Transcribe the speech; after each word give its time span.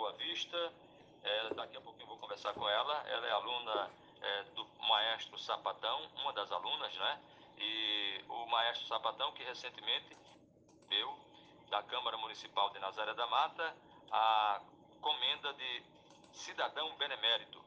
Boa 0.00 0.12
Vista. 0.12 0.56
É, 1.22 1.52
daqui 1.52 1.76
a 1.76 1.80
pouquinho 1.82 2.04
eu 2.04 2.08
vou 2.08 2.16
conversar 2.16 2.54
com 2.54 2.66
ela. 2.66 3.04
Ela 3.06 3.26
é 3.26 3.32
aluna 3.32 3.90
é, 4.22 4.42
do 4.54 4.66
maestro 4.88 5.38
Sapatão, 5.38 6.00
uma 6.22 6.32
das 6.32 6.50
alunas, 6.50 6.94
né? 6.94 7.20
E 7.58 8.24
o 8.26 8.46
maestro 8.46 8.86
Sapatão, 8.86 9.30
que 9.32 9.44
recentemente 9.44 10.16
deu 10.88 11.18
da 11.68 11.82
Câmara 11.82 12.16
Municipal 12.16 12.70
de 12.70 12.78
Nazaré 12.78 13.12
da 13.12 13.26
Mata 13.26 13.76
a 14.10 14.62
comenda 15.02 15.52
de 15.52 15.82
cidadão 16.32 16.96
benemérito, 16.96 17.62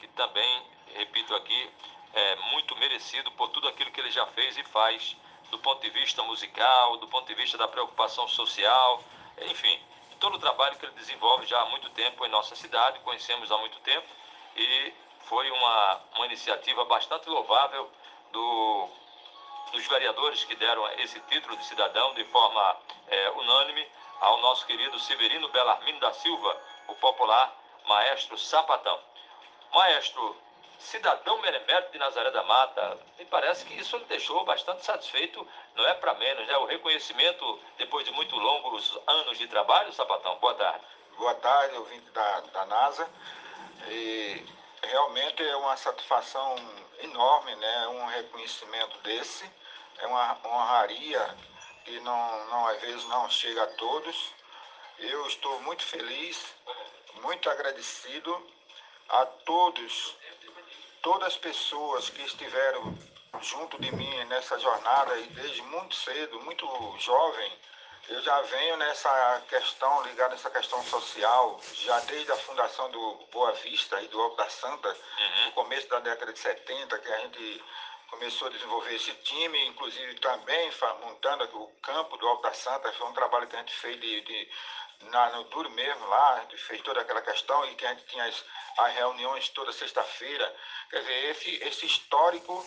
que 0.00 0.08
também, 0.08 0.66
repito 0.96 1.32
aqui, 1.36 1.70
é 2.12 2.36
muito 2.50 2.74
merecido 2.74 3.30
por 3.32 3.50
tudo 3.50 3.68
aquilo 3.68 3.92
que 3.92 4.00
ele 4.00 4.10
já 4.10 4.26
fez 4.26 4.58
e 4.58 4.64
faz 4.64 5.16
do 5.48 5.60
ponto 5.60 5.80
de 5.80 5.90
vista 5.90 6.24
musical, 6.24 6.96
do 6.96 7.06
ponto 7.06 7.28
de 7.28 7.36
vista 7.36 7.56
da 7.56 7.68
preocupação 7.68 8.26
social, 8.26 9.00
enfim, 9.42 9.80
todo 10.18 10.36
o 10.36 10.38
trabalho 10.38 10.76
que 10.76 10.84
ele 10.84 10.94
desenvolve 10.94 11.46
já 11.46 11.60
há 11.60 11.66
muito 11.66 11.88
tempo 11.90 12.24
em 12.24 12.28
nossa 12.28 12.54
cidade, 12.54 12.98
conhecemos 13.00 13.50
há 13.50 13.58
muito 13.58 13.78
tempo 13.80 14.06
e 14.56 14.92
foi 15.20 15.50
uma, 15.50 16.00
uma 16.16 16.26
iniciativa 16.26 16.84
bastante 16.84 17.28
louvável 17.28 17.90
do, 18.32 18.88
dos 19.72 19.86
vereadores 19.86 20.44
que 20.44 20.54
deram 20.56 20.86
esse 21.00 21.20
título 21.20 21.56
de 21.56 21.64
cidadão 21.64 22.14
de 22.14 22.24
forma 22.24 22.76
é, 23.08 23.30
unânime 23.30 23.86
ao 24.20 24.38
nosso 24.40 24.66
querido 24.66 24.98
Severino 24.98 25.48
Belarmino 25.48 26.00
da 26.00 26.12
Silva, 26.12 26.60
o 26.88 26.94
popular 26.96 27.54
maestro 27.86 28.36
Sapatão. 28.36 28.98
Maestro, 29.72 30.36
cidadão 30.78 31.40
benemérito 31.40 31.92
de 31.92 31.98
Nazaré 31.98 32.30
da 32.30 32.42
Mata, 32.44 32.98
me 33.18 33.24
parece 33.26 33.64
que 33.64 33.74
isso 33.74 33.96
ele 33.96 34.04
deixou 34.06 34.44
bastante 34.44 34.84
satisfeito, 34.84 35.46
não 35.74 35.86
é 35.86 35.94
para 35.94 36.14
menos, 36.14 36.46
né? 36.46 36.56
O 36.58 36.66
reconhecimento 36.66 37.60
depois 37.76 38.04
de 38.04 38.12
muito 38.12 38.36
longos 38.36 38.98
anos 39.06 39.36
de 39.38 39.48
trabalho, 39.48 39.92
Sapatão. 39.92 40.36
Boa 40.36 40.54
tarde. 40.54 40.84
Boa 41.16 41.34
tarde, 41.34 41.76
ouvinte 41.76 42.08
da, 42.10 42.40
da 42.40 42.66
NASA. 42.66 43.10
E 43.88 44.44
realmente 44.82 45.42
é 45.46 45.56
uma 45.56 45.76
satisfação 45.76 46.54
enorme, 47.00 47.54
né? 47.56 47.88
Um 47.88 48.06
reconhecimento 48.06 48.98
desse. 48.98 49.50
É 49.98 50.06
uma 50.06 50.38
honraria 50.44 51.36
que 51.84 51.98
não, 52.00 52.46
não, 52.46 52.66
às 52.68 52.80
vezes 52.80 53.04
não 53.06 53.28
chega 53.28 53.64
a 53.64 53.66
todos. 53.66 54.32
Eu 54.98 55.26
estou 55.26 55.60
muito 55.62 55.84
feliz, 55.84 56.54
muito 57.22 57.50
agradecido 57.50 58.46
a 59.08 59.24
todos, 59.26 60.16
todas 61.08 61.28
as 61.28 61.36
pessoas 61.38 62.10
que 62.10 62.20
estiveram 62.20 62.94
junto 63.40 63.80
de 63.80 63.90
mim 63.92 64.24
nessa 64.26 64.58
jornada 64.58 65.16
e 65.16 65.26
desde 65.28 65.62
muito 65.62 65.94
cedo, 65.94 66.38
muito 66.42 66.66
jovem, 66.98 67.50
eu 68.10 68.20
já 68.20 68.42
venho 68.42 68.76
nessa 68.76 69.42
questão, 69.48 70.02
ligada 70.02 70.34
nessa 70.34 70.50
questão 70.50 70.84
social, 70.84 71.58
já 71.72 71.98
desde 72.00 72.30
a 72.30 72.36
fundação 72.36 72.90
do 72.90 73.26
Boa 73.32 73.52
Vista 73.52 73.98
e 74.02 74.08
do 74.08 74.20
Alto 74.20 74.36
da 74.36 74.50
Santa, 74.50 74.88
uhum. 74.88 75.46
no 75.46 75.52
começo 75.52 75.88
da 75.88 75.98
década 76.00 76.30
de 76.30 76.40
70, 76.40 76.98
que 76.98 77.10
a 77.10 77.18
gente 77.20 77.64
começou 78.10 78.48
a 78.48 78.50
desenvolver 78.50 78.94
esse 78.94 79.12
time, 79.22 79.66
inclusive 79.66 80.14
também 80.16 80.70
montando 81.00 81.44
o 81.56 81.68
campo 81.80 82.18
do 82.18 82.28
Alto 82.28 82.42
da 82.42 82.52
Santa, 82.52 82.92
foi 82.92 83.06
um 83.06 83.14
trabalho 83.14 83.46
que 83.46 83.56
a 83.56 83.60
gente 83.60 83.72
fez 83.72 83.98
de, 83.98 84.20
de 84.20 84.50
na, 85.04 85.30
no 85.30 85.44
duro 85.44 85.70
mesmo 85.70 86.06
lá, 86.06 86.46
fez 86.66 86.82
toda 86.82 87.00
aquela 87.00 87.22
questão 87.22 87.64
e 87.66 87.74
que 87.74 87.86
a 87.86 87.90
gente 87.90 88.04
tinha 88.06 88.24
as, 88.24 88.44
as 88.78 88.94
reuniões 88.94 89.48
toda 89.50 89.72
sexta-feira. 89.72 90.54
Quer 90.90 91.00
dizer, 91.00 91.30
esse, 91.30 91.50
esse 91.64 91.86
histórico 91.86 92.66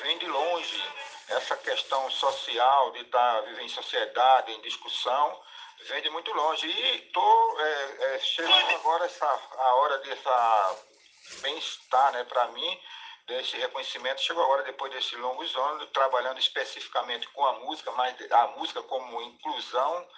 vem 0.00 0.18
de 0.18 0.26
longe, 0.26 0.82
essa 1.28 1.56
questão 1.56 2.10
social, 2.10 2.90
de 2.92 3.00
estar 3.00 3.34
tá, 3.34 3.40
viver 3.42 3.62
em 3.62 3.68
sociedade, 3.68 4.52
em 4.52 4.60
discussão, 4.60 5.42
vem 5.88 6.02
de 6.02 6.10
muito 6.10 6.32
longe. 6.32 6.66
E 6.66 7.06
estou 7.06 7.60
é, 7.60 8.14
é, 8.14 8.18
chegando 8.20 8.74
agora 8.76 9.04
essa, 9.04 9.26
a 9.26 9.74
hora 9.76 9.98
dessa 9.98 10.76
bem-estar 11.40 12.12
né, 12.12 12.24
para 12.24 12.48
mim, 12.48 12.80
desse 13.26 13.56
reconhecimento, 13.58 14.22
chegou 14.22 14.42
agora 14.42 14.62
depois 14.62 14.90
desses 14.92 15.12
longos 15.18 15.54
anos, 15.54 15.90
trabalhando 15.92 16.38
especificamente 16.38 17.28
com 17.28 17.44
a 17.44 17.52
música, 17.60 17.90
mas 17.92 18.16
a 18.32 18.46
música 18.48 18.82
como 18.82 19.20
inclusão, 19.20 20.08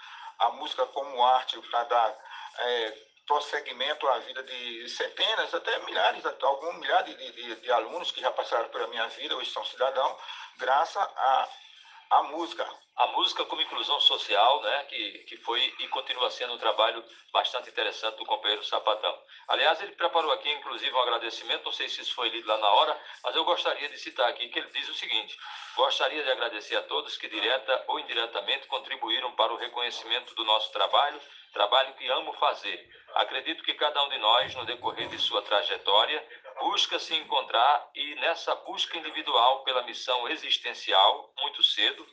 a 0.41 0.51
música 0.51 0.87
como 0.87 1.25
arte 1.25 1.61
para 1.71 1.85
dar 1.85 2.19
é, 2.59 2.99
prosseguimento 3.27 4.09
à 4.09 4.19
vida 4.19 4.43
de 4.43 4.89
centenas, 4.89 5.55
até 5.55 5.79
milhares, 5.81 6.25
alguns 6.43 6.79
milhares 6.79 7.17
de, 7.17 7.33
de, 7.33 7.57
de, 7.57 7.73
alunos 7.73 8.11
que 8.11 8.21
já 8.21 8.31
passaram 8.33 8.69
pela 8.71 8.89
minha 8.89 9.07
vida, 9.09 9.37
hoje 9.37 9.53
são 9.53 9.65
cidadãos, 9.65 10.17
graças 10.59 10.97
a, 10.97 11.49
a 12.11 12.23
música. 12.25 12.67
A 12.97 13.07
música 13.07 13.45
como 13.47 13.63
inclusão 13.63 13.99
social, 14.01 14.61
né, 14.61 14.85
que, 14.85 15.19
que 15.27 15.37
foi 15.39 15.61
e 15.79 15.89
continua 15.89 16.31
sendo 16.31 16.53
um 16.53 16.59
trabalho 16.59 17.03
bastante 17.33 17.71
interessante 17.71 18.17
do 18.17 18.27
companheiro 18.27 18.63
Sapatão. 18.65 19.17
Aliás, 19.49 19.81
ele 19.81 19.93
preparou 19.93 20.31
aqui, 20.33 20.51
inclusive, 20.51 20.93
um 20.95 21.01
agradecimento, 21.01 21.65
não 21.65 21.73
sei 21.73 21.89
se 21.89 22.03
isso 22.03 22.15
foi 22.15 22.29
lido 22.29 22.47
lá 22.47 22.59
na 22.59 22.69
hora, 22.69 23.01
mas 23.25 23.35
eu 23.35 23.45
gostaria 23.45 23.89
de 23.89 23.97
citar 23.97 24.29
aqui 24.29 24.49
que 24.49 24.59
ele 24.59 24.71
diz 24.71 24.89
o 24.89 24.95
seguinte: 24.95 25.39
Gostaria 25.77 26.23
de 26.23 26.31
agradecer 26.31 26.77
a 26.77 26.83
todos 26.83 27.17
que, 27.17 27.29
direta 27.29 27.85
ou 27.87 27.99
indiretamente, 27.99 28.67
contribuíram 28.67 29.33
para 29.33 29.53
o 29.53 29.57
reconhecimento 29.57 30.35
do 30.35 30.45
nosso 30.45 30.71
trabalho, 30.73 31.19
trabalho 31.53 31.95
que 31.95 32.07
amo 32.09 32.33
fazer. 32.35 32.87
Acredito 33.15 33.63
que 33.63 33.75
cada 33.75 34.03
um 34.05 34.09
de 34.09 34.19
nós, 34.19 34.55
no 34.57 34.67
decorrer 34.67 35.09
de 35.09 35.19
sua 35.19 35.43
trajetória, 35.43 36.23
busca 36.61 36.99
se 36.99 37.17
encontrar 37.17 37.91
e, 37.95 38.15
nessa 38.17 38.55
busca 38.55 38.97
individual 38.99 39.65
pela 39.65 39.83
missão 39.83 40.29
existencial, 40.29 41.33
muito 41.41 41.63
cedo, 41.63 42.07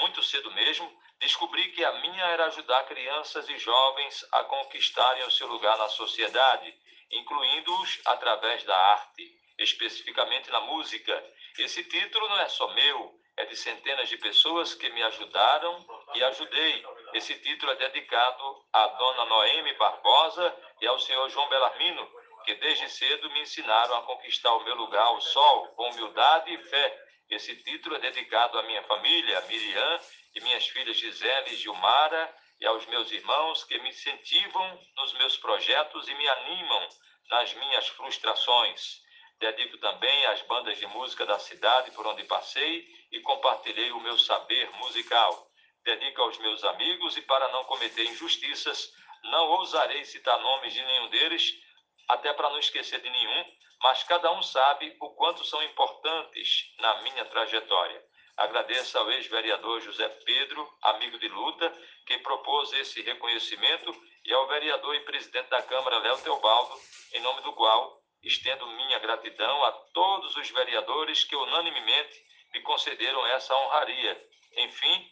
muito 0.00 0.22
cedo 0.22 0.50
mesmo, 0.52 0.90
descobri 1.18 1.72
que 1.72 1.84
a 1.84 1.92
minha 2.00 2.24
era 2.26 2.46
ajudar 2.46 2.84
crianças 2.84 3.48
e 3.48 3.58
jovens 3.58 4.24
a 4.32 4.44
conquistarem 4.44 5.24
o 5.24 5.30
seu 5.30 5.48
lugar 5.48 5.76
na 5.76 5.88
sociedade, 5.88 6.72
incluindo-os 7.10 8.00
através 8.04 8.62
da 8.64 8.76
arte, 8.76 9.36
especificamente 9.58 10.50
na 10.50 10.60
música. 10.60 11.24
Esse 11.58 11.82
título 11.84 12.28
não 12.28 12.38
é 12.38 12.48
só 12.48 12.68
meu, 12.74 13.18
é 13.36 13.46
de 13.46 13.56
centenas 13.56 14.08
de 14.08 14.16
pessoas 14.16 14.74
que 14.74 14.88
me 14.90 15.02
ajudaram 15.02 15.84
e 16.14 16.22
ajudei. 16.22 16.84
Esse 17.14 17.34
título 17.40 17.72
é 17.72 17.76
dedicado 17.76 18.64
à 18.72 18.86
dona 18.86 19.24
Noemi 19.24 19.72
Barbosa 19.74 20.56
e 20.80 20.86
ao 20.86 20.98
senhor 21.00 21.28
João 21.30 21.48
Belarmino, 21.48 22.17
que 22.48 22.54
desde 22.54 22.88
cedo 22.88 23.28
me 23.28 23.42
ensinaram 23.42 23.94
a 23.94 24.02
conquistar 24.04 24.54
o 24.54 24.64
meu 24.64 24.74
lugar 24.74 25.02
ao 25.02 25.20
sol, 25.20 25.66
com 25.76 25.90
humildade 25.90 26.50
e 26.50 26.56
fé. 26.56 27.06
Esse 27.28 27.54
título 27.56 27.96
é 27.96 27.98
dedicado 27.98 28.58
à 28.58 28.62
minha 28.62 28.82
família, 28.84 29.38
Miriam, 29.42 30.00
e 30.34 30.40
minhas 30.40 30.66
filhas 30.66 30.96
Gisele 30.96 31.50
e 31.52 31.56
Gilmara, 31.56 32.34
e 32.58 32.64
aos 32.64 32.86
meus 32.86 33.12
irmãos 33.12 33.64
que 33.64 33.78
me 33.80 33.90
incentivam 33.90 34.80
nos 34.96 35.12
meus 35.18 35.36
projetos 35.36 36.08
e 36.08 36.14
me 36.14 36.26
animam 36.26 36.88
nas 37.28 37.52
minhas 37.52 37.86
frustrações. 37.88 39.02
Dedico 39.38 39.76
também 39.76 40.24
às 40.28 40.40
bandas 40.40 40.78
de 40.78 40.86
música 40.86 41.26
da 41.26 41.38
cidade 41.38 41.90
por 41.90 42.06
onde 42.06 42.24
passei 42.24 42.88
e 43.12 43.20
compartilhei 43.20 43.92
o 43.92 44.00
meu 44.00 44.16
saber 44.16 44.70
musical. 44.78 45.50
Dedico 45.84 46.22
aos 46.22 46.38
meus 46.38 46.64
amigos 46.64 47.14
e, 47.14 47.20
para 47.20 47.46
não 47.48 47.64
cometer 47.64 48.04
injustiças, 48.04 48.90
não 49.24 49.50
ousarei 49.50 50.02
citar 50.06 50.40
nomes 50.40 50.72
de 50.72 50.82
nenhum 50.82 51.10
deles, 51.10 51.67
até 52.08 52.32
para 52.32 52.50
não 52.50 52.58
esquecer 52.58 53.00
de 53.00 53.10
nenhum, 53.10 53.44
mas 53.82 54.02
cada 54.04 54.32
um 54.32 54.42
sabe 54.42 54.96
o 55.00 55.10
quanto 55.10 55.44
são 55.44 55.62
importantes 55.62 56.74
na 56.78 57.02
minha 57.02 57.24
trajetória. 57.26 58.02
Agradeço 58.36 58.96
ao 58.98 59.10
ex-vereador 59.10 59.80
José 59.80 60.08
Pedro, 60.24 60.68
amigo 60.82 61.18
de 61.18 61.28
luta, 61.28 61.72
que 62.06 62.18
propôs 62.18 62.72
esse 62.72 63.02
reconhecimento, 63.02 63.94
e 64.24 64.32
ao 64.32 64.46
vereador 64.46 64.94
e 64.94 65.00
presidente 65.00 65.48
da 65.48 65.62
Câmara, 65.62 65.98
Léo 65.98 66.22
Teobaldo, 66.22 66.74
em 67.14 67.20
nome 67.20 67.40
do 67.42 67.52
qual 67.52 67.98
Estendo 68.22 68.66
minha 68.66 68.98
gratidão 68.98 69.64
a 69.64 69.72
todos 69.72 70.36
os 70.36 70.50
vereadores 70.50 71.24
que 71.24 71.36
unanimemente 71.36 72.20
me 72.52 72.60
concederam 72.62 73.24
essa 73.28 73.54
honraria. 73.56 74.28
Enfim, 74.56 75.10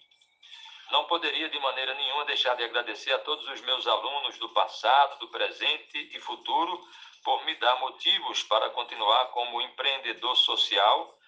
não 0.90 1.04
poderia 1.06 1.48
de 1.48 1.58
maneira 1.58 1.94
nenhuma 1.94 2.24
deixar 2.24 2.54
de 2.54 2.64
agradecer 2.64 3.12
a 3.12 3.18
todos 3.20 3.46
os 3.48 3.60
meus 3.62 3.86
alunos 3.86 4.38
do 4.38 4.48
passado, 4.50 5.18
do 5.18 5.28
presente 5.28 6.10
e 6.14 6.20
futuro 6.20 6.80
por 7.24 7.44
me 7.44 7.54
dar 7.56 7.78
motivos 7.80 8.42
para 8.44 8.70
continuar 8.70 9.26
como 9.26 9.60
empreendedor 9.60 10.36
social, 10.36 11.18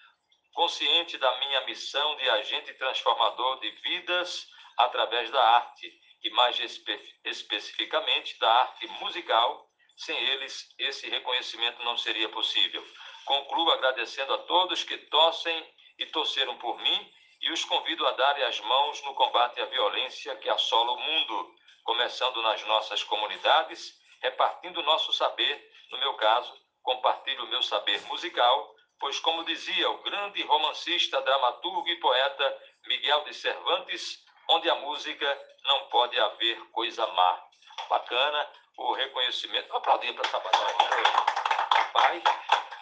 consciente 0.53 1.17
da 1.17 1.37
minha 1.39 1.65
missão 1.65 2.15
de 2.15 2.29
agente 2.29 2.73
transformador 2.75 3.59
de 3.59 3.69
vidas 3.81 4.47
através 4.77 5.29
da 5.29 5.43
arte 5.55 5.91
e 6.23 6.29
mais 6.31 6.57
espe 6.59 6.97
especificamente 7.25 8.37
da 8.39 8.49
arte 8.49 8.87
musical 9.01 9.69
sem 9.99 10.17
eles, 10.17 10.73
esse 10.79 11.09
reconhecimento 11.09 11.83
não 11.83 11.97
seria 11.97 12.29
possível. 12.29 12.85
Concluo 13.25 13.69
agradecendo 13.71 14.33
a 14.33 14.37
todos 14.39 14.83
que 14.83 14.97
torcem 14.97 15.73
e 15.97 16.05
torceram 16.05 16.57
por 16.57 16.79
mim 16.81 17.11
e 17.41 17.51
os 17.51 17.63
convido 17.65 18.05
a 18.05 18.11
darem 18.11 18.43
as 18.43 18.59
mãos 18.59 19.01
no 19.03 19.13
combate 19.13 19.61
à 19.61 19.65
violência 19.65 20.35
que 20.37 20.49
assola 20.49 20.91
o 20.91 20.99
mundo, 20.99 21.55
começando 21.83 22.41
nas 22.41 22.63
nossas 22.65 23.03
comunidades, 23.03 23.93
repartindo 24.21 24.83
nosso 24.83 25.13
saber. 25.13 25.69
No 25.91 25.97
meu 25.97 26.13
caso, 26.15 26.53
compartilho 26.83 27.45
o 27.45 27.47
meu 27.47 27.63
saber 27.63 28.01
musical, 28.07 28.75
pois, 28.99 29.19
como 29.19 29.43
dizia 29.45 29.89
o 29.89 30.01
grande 30.03 30.43
romancista, 30.43 31.21
dramaturgo 31.21 31.87
e 31.87 31.99
poeta 31.99 32.63
Miguel 32.85 33.23
de 33.23 33.33
Cervantes, 33.33 34.19
onde 34.49 34.69
a 34.69 34.75
música 34.75 35.47
não 35.63 35.87
pode 35.89 36.19
haver 36.19 36.59
coisa 36.71 37.05
má. 37.07 37.43
Bacana 37.89 38.49
o 38.77 38.93
reconhecimento. 38.93 39.75
Aplaudir 39.75 40.13
para 40.13 40.27
Sapatão. 40.27 40.67
Pai, 41.93 42.23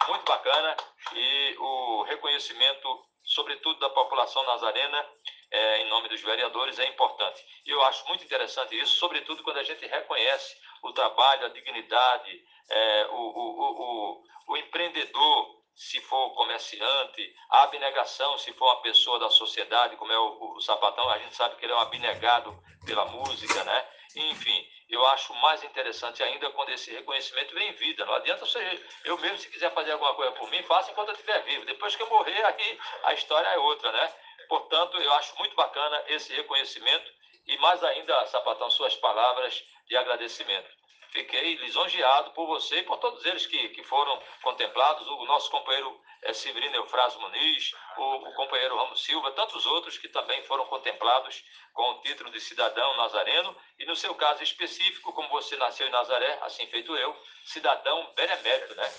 muito 0.08 0.24
bacana. 0.24 0.76
E 1.14 1.56
o 1.58 2.02
reconhecimento, 2.02 3.04
sobretudo 3.24 3.78
da 3.78 3.90
população 3.90 4.44
nazarena, 4.44 5.06
é, 5.50 5.82
em 5.82 5.88
nome 5.88 6.08
dos 6.08 6.20
vereadores, 6.20 6.78
é 6.78 6.86
importante. 6.86 7.44
E 7.64 7.70
eu 7.70 7.82
acho 7.84 8.06
muito 8.08 8.24
interessante 8.24 8.78
isso, 8.78 8.96
sobretudo 8.96 9.42
quando 9.42 9.58
a 9.58 9.64
gente 9.64 9.86
reconhece 9.86 10.56
o 10.82 10.92
trabalho, 10.92 11.46
a 11.46 11.50
dignidade, 11.50 12.42
é, 12.70 13.06
o, 13.06 13.16
o, 13.16 13.82
o, 13.82 14.22
o 14.48 14.56
empreendedor 14.56 15.58
se 15.78 16.00
for 16.00 16.34
comerciante, 16.34 17.34
a 17.50 17.62
abnegação, 17.62 18.36
se 18.36 18.52
for 18.54 18.64
uma 18.64 18.82
pessoa 18.82 19.20
da 19.20 19.30
sociedade, 19.30 19.96
como 19.96 20.10
é 20.10 20.18
o, 20.18 20.56
o, 20.56 20.60
Sapatão, 20.60 21.08
a 21.08 21.18
gente 21.18 21.36
sabe 21.36 21.54
que 21.54 21.64
ele 21.64 21.72
é 21.72 21.76
um 21.76 21.78
abnegado 21.78 22.52
pela 22.84 23.04
música, 23.04 23.62
né? 23.62 23.88
Enfim, 24.16 24.66
eu 24.88 25.04
acho 25.08 25.34
mais 25.34 25.62
interessante 25.62 26.22
ainda 26.22 26.50
quando 26.50 26.70
esse 26.70 26.90
reconhecimento 26.90 27.54
vem 27.54 27.68
em 27.68 27.72
vida. 27.72 28.04
Não 28.04 28.14
adianta 28.14 28.46
você, 28.46 28.82
eu 29.04 29.18
mesmo, 29.18 29.38
se 29.38 29.50
quiser 29.50 29.72
fazer 29.72 29.92
alguma 29.92 30.14
coisa 30.14 30.32
por 30.32 30.50
mim, 30.50 30.62
faça 30.62 30.90
enquanto 30.90 31.08
eu 31.08 31.14
estiver 31.14 31.42
vivo. 31.42 31.64
Depois 31.66 31.94
que 31.94 32.02
eu 32.02 32.08
morrer, 32.08 32.44
aí 32.44 32.78
a 33.04 33.12
história 33.12 33.48
é 33.48 33.58
outra, 33.58 33.92
né? 33.92 34.14
Portanto, 34.48 34.96
eu 34.96 35.12
acho 35.14 35.36
muito 35.38 35.54
bacana 35.54 36.02
esse 36.06 36.32
reconhecimento 36.34 37.12
e 37.46 37.56
mais 37.58 37.82
ainda, 37.82 38.26
Sapatão, 38.26 38.70
suas 38.70 38.94
palavras 38.96 39.62
de 39.86 39.96
agradecimento. 39.96 40.68
Fiquei 41.10 41.54
lisonjeado 41.56 42.30
por 42.32 42.46
você 42.46 42.78
e 42.78 42.82
por 42.82 42.98
todos 42.98 43.24
eles 43.24 43.46
que, 43.46 43.68
que 43.70 43.82
foram 43.82 44.20
contemplados, 44.42 45.06
o 45.06 45.24
nosso 45.24 45.50
companheiro 45.50 45.98
é, 46.22 46.32
Severino 46.32 46.76
Eufrásio 46.76 47.20
Muniz, 47.20 47.72
o, 47.96 48.28
o, 48.28 48.34
companheiro 48.34 48.76
Ramos 48.76 49.02
Silva, 49.04 49.30
tantos 49.32 49.64
outros 49.66 49.96
que 49.96 50.08
também 50.08 50.42
foram 50.44 50.66
contemplados 50.66 51.44
com 51.72 51.90
o 51.90 52.00
título 52.02 52.30
de 52.30 52.40
cidadão 52.40 52.96
nazareno 52.96 53.56
e 53.78 53.86
no 53.86 53.96
seu 53.96 54.14
caso 54.14 54.42
específico, 54.42 55.12
como 55.12 55.28
você 55.28 55.56
nasceu 55.56 55.86
em 55.86 55.90
Nazaré, 55.90 56.38
assim 56.42 56.66
feito 56.66 56.96
eu, 56.96 57.16
cidadão 57.44 58.12
benemérito, 58.14 58.74
né? 58.74 58.92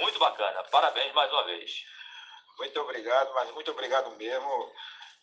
Muito 0.00 0.18
bacana. 0.18 0.64
Parabéns 0.64 1.12
mais 1.12 1.30
uma 1.30 1.44
vez. 1.44 1.84
Muito 2.58 2.80
obrigado, 2.80 3.32
mas 3.34 3.50
muito 3.52 3.70
obrigado 3.70 4.10
mesmo. 4.16 4.72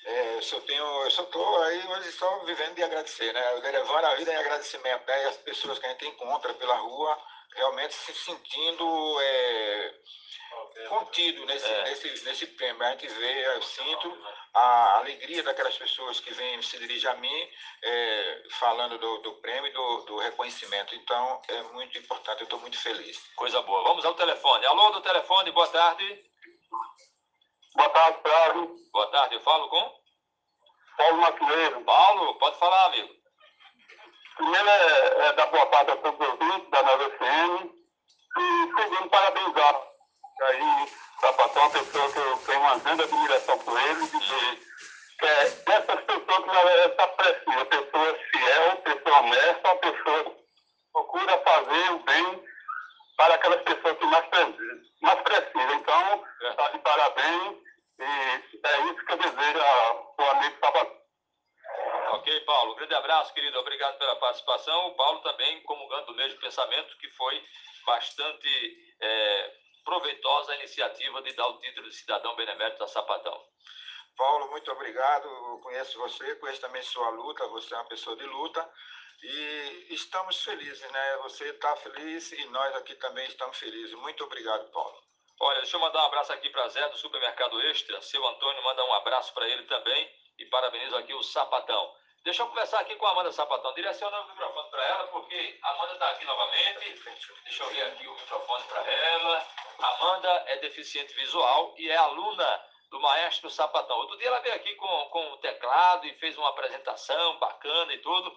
É, 0.04 0.36
eu 0.36 0.42
só 0.42 0.60
tenho, 0.62 0.84
eu 1.04 1.12
só 1.12 1.24
estou 1.24 1.62
aí, 1.64 1.88
mas 1.88 2.16
só 2.16 2.40
vivendo 2.40 2.76
de 2.76 2.84
agradecer, 2.84 3.32
né? 3.34 3.52
Levando 3.62 4.06
a 4.06 4.16
vida 4.16 4.34
em 4.34 4.38
agradecimento, 4.38 5.06
né? 5.06 5.24
E 5.24 5.28
as 5.28 5.38
pessoas 5.38 5.78
que 5.78 5.86
a 5.86 5.90
gente 5.90 6.08
encontra 6.08 6.54
pela 6.56 6.76
rua, 6.76 7.18
realmente 7.54 7.94
se 7.94 8.14
sentindo 8.14 9.20
é, 9.22 9.94
contido 10.90 11.46
nesse, 11.46 11.68
é. 11.68 11.84
nesse, 11.84 12.26
nesse 12.26 12.48
prêmio. 12.48 12.84
A 12.84 12.92
gente 12.92 13.08
vê, 13.08 13.56
eu 13.56 13.62
sinto 13.62 14.18
a 14.54 14.98
alegria 14.98 15.44
daquelas 15.44 15.78
pessoas 15.78 16.20
que 16.20 16.34
vêm 16.34 16.62
se 16.62 16.78
dirigir 16.80 17.10
a 17.10 17.16
mim, 17.16 17.50
é, 17.84 18.44
falando 18.60 18.98
do, 18.98 19.18
do 19.20 19.34
prêmio 19.36 19.70
e 19.70 19.74
do, 19.74 19.98
do 20.06 20.18
reconhecimento. 20.18 20.96
Então, 20.96 21.42
é 21.48 21.62
muito 21.74 21.98
importante, 21.98 22.42
eu 22.42 22.46
estou 22.46 22.60
muito 22.60 22.78
feliz. 22.80 23.20
Coisa 23.36 23.62
boa. 23.62 23.84
Vamos 23.84 24.04
ao 24.04 24.16
telefone. 24.16 24.66
Alô 24.66 24.90
do 24.92 25.02
telefone, 25.02 25.52
boa 25.52 25.68
tarde. 25.68 26.32
Boa 27.74 27.90
tarde, 27.90 28.20
Flávio. 28.22 28.76
Boa 28.92 29.08
tarde, 29.12 29.36
eu 29.36 29.42
falo 29.42 29.70
com? 29.70 30.02
Paulo 30.98 31.18
Macieiro. 31.18 31.82
Paulo, 31.82 32.36
pode 32.36 32.60
falar, 32.60 32.86
amigo. 32.88 33.10
Primeiro 34.36 34.70
é, 34.70 35.28
é 35.28 35.34
da 35.34 35.46
boa 35.46 35.66
tarde 35.68 35.92
a 35.92 35.96
todos 35.98 36.20
os 36.20 36.28
ouvintes 36.28 36.70
da 36.70 36.84
Nova 36.84 37.10
FM. 37.12 37.72
E 38.38 38.82
segundo, 38.82 39.10
parabenizar 39.10 39.82
aí, 40.42 40.90
Sapatão, 41.22 41.62
uma 41.64 41.72
pessoa 41.72 42.12
que 42.12 42.20
eu 42.20 42.38
tenho 42.40 42.60
uma 42.60 42.78
grande 42.80 43.04
admiração 43.04 43.58
por 43.60 43.80
ele, 43.80 44.08
de 44.08 44.20
que, 44.20 44.56
que 45.20 45.26
é 45.26 45.44
essas 45.44 46.02
pessoas 46.02 46.44
que 46.44 46.90
está 46.90 47.08
precisa, 47.08 47.66
pessoa 47.66 48.20
fiel, 48.32 48.76
pessoa 48.78 49.20
honesta, 49.20 49.68
uma 49.68 49.76
pessoa 49.78 50.24
que 50.24 50.32
procura 50.92 51.38
fazer 51.38 51.92
o 51.92 52.00
bem 52.00 52.51
para 53.18 53.36
aquelas 53.36 53.62
pessoas 53.62 53.98
que 53.98 54.06
mais 54.06 54.26
precisam. 54.28 54.82
Mais 55.02 55.22
precisam. 55.22 55.74
Então, 55.76 56.26
está 56.42 56.70
de 56.70 56.80
parabéns 56.80 57.58
e 58.00 58.04
é 58.04 58.82
isso 58.92 59.06
que 59.06 59.14
eu 59.14 59.18
desejo 59.18 59.60
ao 59.62 60.30
amigo 60.32 60.60
Sapatão. 60.60 61.02
Ok, 62.14 62.40
Paulo. 62.42 62.76
Grande 62.76 62.94
abraço, 62.96 63.34
querido. 63.34 63.60
Obrigado 63.60 63.98
pela 63.98 64.16
participação. 64.18 64.88
O 64.88 64.96
Paulo 64.96 65.20
também 65.22 65.62
comungando 65.64 66.08
do 66.08 66.16
mesmo 66.16 66.40
pensamento, 66.40 66.98
que 66.98 67.10
foi 67.12 67.44
bastante 67.86 68.96
é, 69.00 69.54
proveitosa 69.84 70.52
a 70.52 70.56
iniciativa 70.58 71.22
de 71.22 71.34
dar 71.34 71.48
o 71.48 71.60
título 71.60 71.90
de 71.90 71.96
cidadão 71.96 72.36
benemérito 72.36 72.84
a 72.84 72.88
Sapatão. 72.88 73.42
Paulo, 74.18 74.52
muito 74.52 74.72
obrigado. 74.72 75.28
Eu 75.28 75.60
conheço 75.60 75.98
você, 76.00 76.36
conheço 76.36 76.62
também 76.62 76.82
sua 76.82 77.10
luta. 77.10 77.48
Você 77.48 77.74
é 77.74 77.78
uma 77.78 77.86
pessoa 77.86 78.16
de 78.16 78.26
luta. 78.26 78.70
E 79.24 79.88
estamos 79.92 80.44
felizes, 80.44 80.92
né? 80.92 81.18
Você 81.24 81.46
está 81.50 81.76
feliz 81.78 82.32
e 82.32 82.46
nós 82.46 82.76
aqui 82.76 82.96
também 82.96 83.28
estamos 83.28 83.58
felizes. 83.58 83.94
Muito 83.96 84.24
obrigado, 84.24 84.70
Paulo. 84.72 85.00
Olha, 85.40 85.60
deixa 85.62 85.76
eu 85.76 85.82
mandar 85.82 86.04
um 86.04 86.06
abraço 86.06 86.34
aqui 86.34 86.50
para 86.50 86.68
Zé 86.70 86.88
do 86.90 86.98
Supermercado 86.98 87.62
Extra. 87.62 88.02
Seu 88.02 88.26
Antônio 88.28 88.64
manda 88.64 88.84
um 88.84 88.94
abraço 88.94 89.34
para 89.34 89.48
ele 89.48 89.64
também 89.64 90.12
e 90.40 90.46
parabenizo 90.46 90.96
aqui 90.96 91.14
o 91.14 91.24
Sapatão. 91.24 91.96
Deixa 92.24 92.44
eu 92.44 92.48
conversar 92.48 92.80
aqui 92.80 92.96
com 92.96 93.06
a 93.06 93.12
Amanda 93.12 93.32
Sapatão. 93.32 93.74
Direciona 93.74 94.22
o 94.22 94.30
microfone 94.30 94.70
para 94.70 94.86
ela, 94.86 95.08
porque 95.08 95.60
a 95.64 95.70
Amanda 95.72 95.94
está 95.94 96.10
aqui 96.12 96.26
novamente. 96.26 97.04
Deixa 97.44 97.64
eu 97.64 97.70
ver 97.70 97.82
aqui 97.84 98.08
o 98.08 98.14
microfone 98.14 98.64
para 98.66 98.92
ela. 98.92 99.48
Amanda 99.80 100.44
é 100.48 100.58
deficiente 100.58 101.14
visual 101.14 101.74
e 101.78 101.90
é 101.90 101.96
aluna 101.96 102.66
do 102.92 103.00
maestro 103.00 103.50
Sapatão. 103.50 103.98
Outro 103.98 104.18
dia 104.18 104.28
ela 104.28 104.40
veio 104.40 104.56
aqui 104.56 104.76
com, 104.76 105.10
com 105.10 105.32
o 105.32 105.38
teclado 105.38 106.06
e 106.06 106.14
fez 106.20 106.38
uma 106.38 106.50
apresentação 106.50 107.40
bacana 107.40 107.94
e 107.94 107.98
tudo. 108.00 108.36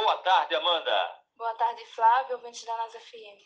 Boa 0.00 0.16
tarde, 0.16 0.54
Amanda. 0.54 1.20
Boa 1.36 1.54
tarde, 1.56 1.84
Flávio, 1.84 2.36
ouvinte 2.36 2.64
da 2.64 2.74
NASA 2.74 2.98
FM. 3.00 3.36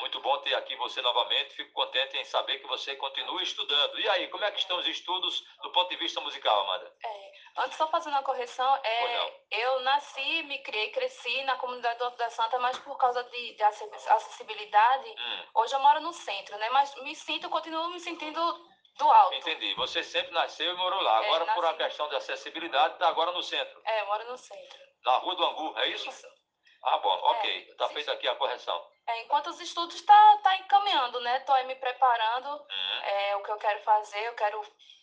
Muito 0.00 0.20
bom 0.20 0.36
ter 0.42 0.54
aqui 0.54 0.76
você 0.76 1.00
novamente. 1.00 1.54
Fico 1.54 1.72
contente 1.72 2.14
em 2.18 2.24
saber 2.24 2.58
que 2.58 2.66
você 2.66 2.94
continua 2.96 3.42
estudando. 3.42 3.98
E 3.98 4.06
aí, 4.10 4.28
como 4.28 4.44
é 4.44 4.50
que 4.50 4.58
estão 4.58 4.76
os 4.76 4.86
estudos 4.86 5.42
do 5.62 5.72
ponto 5.72 5.88
de 5.88 5.96
vista 5.96 6.20
musical, 6.20 6.60
Amanda? 6.60 6.92
É, 7.02 7.32
antes 7.62 7.78
só 7.78 7.88
fazendo 7.88 8.12
uma 8.12 8.22
correção, 8.22 8.76
é, 8.84 9.32
eu 9.50 9.80
nasci, 9.80 10.42
me 10.42 10.58
criei, 10.58 10.90
cresci 10.90 11.42
na 11.44 11.56
comunidade 11.56 11.98
do 11.98 12.04
Alto 12.04 12.18
da 12.18 12.28
Santa, 12.28 12.58
mas 12.58 12.78
por 12.80 12.98
causa 12.98 13.24
de, 13.24 13.54
de 13.54 13.62
acessibilidade, 13.62 15.08
hum. 15.08 15.46
hoje 15.54 15.74
eu 15.74 15.80
moro 15.80 16.02
no 16.02 16.12
centro, 16.12 16.54
né? 16.58 16.68
Mas 16.68 16.94
me 16.96 17.14
sinto, 17.16 17.48
continuo 17.48 17.88
me 17.88 17.98
sentindo 17.98 18.42
do 18.98 19.10
alto. 19.10 19.36
Entendi. 19.36 19.74
Você 19.76 20.02
sempre 20.02 20.34
nasceu 20.34 20.70
e 20.70 20.76
morou 20.76 21.00
lá. 21.00 21.22
É, 21.22 21.26
agora, 21.28 21.54
por 21.54 21.64
uma 21.64 21.74
questão 21.74 22.06
de 22.10 22.16
acessibilidade, 22.16 22.92
está 22.92 23.08
agora 23.08 23.32
no 23.32 23.42
centro. 23.42 23.80
É, 23.86 24.02
eu 24.02 24.06
moro 24.06 24.30
no 24.30 24.36
centro. 24.36 24.93
Na 25.04 25.18
Rua 25.18 25.36
do 25.36 25.44
Angu, 25.44 25.78
é 25.78 25.88
isso? 25.88 26.08
Isso. 26.08 26.26
Ah, 26.82 26.98
bom, 26.98 27.08
ok. 27.08 27.68
Está 27.70 27.86
é, 27.86 27.88
feita 27.88 28.12
aqui 28.12 28.28
a 28.28 28.36
correção. 28.36 28.90
É, 29.06 29.22
enquanto 29.22 29.48
os 29.48 29.60
estudos 29.60 30.00
tá, 30.02 30.38
tá 30.42 30.56
encaminhando, 30.56 31.20
né? 31.20 31.40
Tô 31.40 31.52
aí 31.52 31.66
me 31.66 31.74
preparando. 31.76 32.48
Uhum. 32.48 33.02
É, 33.02 33.36
o 33.36 33.42
que 33.42 33.50
eu 33.50 33.56
quero 33.56 33.80
fazer, 33.82 34.20
eu 34.26 34.34
quero. 34.34 34.60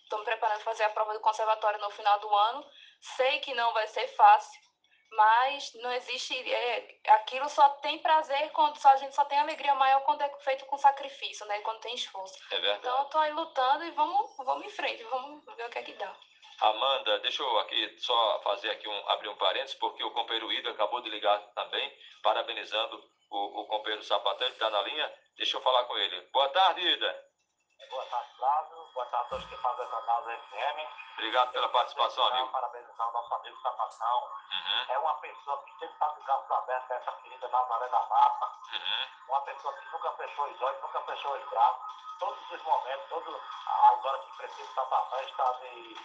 Tô 0.09 0.17
me 0.17 0.25
preparando 0.25 0.57
para 0.57 0.71
fazer 0.71 0.83
a 0.83 0.89
prova 0.89 1.13
do 1.13 1.19
conservatório 1.21 1.79
no 1.79 1.89
final 1.91 2.19
do 2.19 2.35
ano. 2.35 2.65
Sei 2.99 3.39
que 3.39 3.53
não 3.53 3.73
vai 3.73 3.87
ser 3.87 4.07
fácil, 4.09 4.59
mas 5.11 5.73
não 5.75 5.91
existe. 5.93 6.35
É, 6.51 6.99
aquilo 7.09 7.49
só 7.49 7.69
tem 7.81 7.99
prazer 7.99 8.51
quando 8.51 8.77
só, 8.77 8.89
a 8.89 8.97
gente 8.97 9.15
só 9.15 9.25
tem 9.25 9.39
alegria 9.39 9.73
maior 9.75 10.01
quando 10.01 10.21
é 10.21 10.29
feito 10.39 10.65
com 10.65 10.77
sacrifício, 10.77 11.45
né? 11.47 11.61
Quando 11.61 11.79
tem 11.79 11.95
esforço. 11.95 12.37
É 12.51 12.59
verdade. 12.59 12.79
Então 12.79 12.97
eu 12.99 13.05
tô 13.05 13.17
aí 13.17 13.31
lutando 13.31 13.83
e 13.85 13.91
vamos, 13.91 14.35
vamos 14.37 14.65
em 14.65 14.69
frente, 14.69 15.03
vamos 15.03 15.43
ver 15.55 15.65
o 15.65 15.69
que 15.69 15.79
é 15.79 15.83
que 15.83 15.93
dá. 15.93 16.15
Amanda, 16.61 17.19
deixa 17.19 17.41
eu 17.41 17.59
aqui 17.59 17.97
só 17.99 18.39
fazer 18.43 18.69
aqui 18.69 18.87
um 18.87 19.09
abrir 19.09 19.29
um 19.29 19.35
parênteses, 19.35 19.75
porque 19.79 20.03
o 20.03 20.11
companheiro 20.11 20.51
Ida 20.51 20.69
acabou 20.69 21.01
de 21.01 21.09
ligar 21.09 21.39
também, 21.55 21.91
parabenizando 22.21 23.03
o, 23.31 23.61
o 23.61 23.65
companheiro 23.65 24.03
Sapatão, 24.03 24.45
ele 24.45 24.53
está 24.53 24.69
na 24.69 24.81
linha. 24.83 25.11
Deixa 25.37 25.57
eu 25.57 25.61
falar 25.61 25.85
com 25.85 25.97
ele. 25.97 26.21
Boa 26.31 26.49
tarde, 26.49 26.81
Ida. 26.81 27.25
Boa 27.89 28.05
tarde, 28.05 28.29
Flávio. 28.37 28.91
Boa 28.93 29.05
tarde 29.07 29.25
a 29.25 29.29
todos 29.29 29.45
que 29.47 29.57
fazem 29.57 29.85
essa 29.85 30.01
casa 30.01 30.37
FM. 30.37 31.01
Obrigado 31.13 31.51
pela 31.51 31.69
participação, 31.69 32.27
amigo. 32.27 32.51
Parabenizar 32.51 33.09
o 33.09 33.11
nosso 33.11 33.33
amigo 33.33 33.61
Sapatão. 33.61 34.21
Uhum. 34.21 34.93
É 34.93 34.99
uma 34.99 35.13
pessoa 35.15 35.63
que 35.63 35.71
sempre 35.71 35.93
está 35.93 36.07
de 36.09 36.21
braços 36.21 36.51
abertos, 36.51 36.91
essa 36.91 37.11
querida 37.23 37.47
Nazaré 37.47 37.87
da 37.87 37.99
Mata. 38.05 38.45
Uhum. 38.45 39.29
Uma 39.29 39.41
pessoa 39.41 39.73
que 39.73 39.91
nunca 39.91 40.11
fechou 40.11 40.45
os 40.45 40.61
olhos, 40.61 40.81
nunca 40.81 41.01
fechou 41.01 41.35
os 41.35 41.49
braços. 41.49 41.81
Todos 42.19 42.51
os 42.51 42.61
momentos, 42.61 43.09
todas 43.09 43.41
as 43.65 44.05
horas 44.05 44.25
que 44.25 44.37
precisa, 44.37 44.73
Sapatão 44.73 45.21
está 45.21 45.51
de 45.53 45.97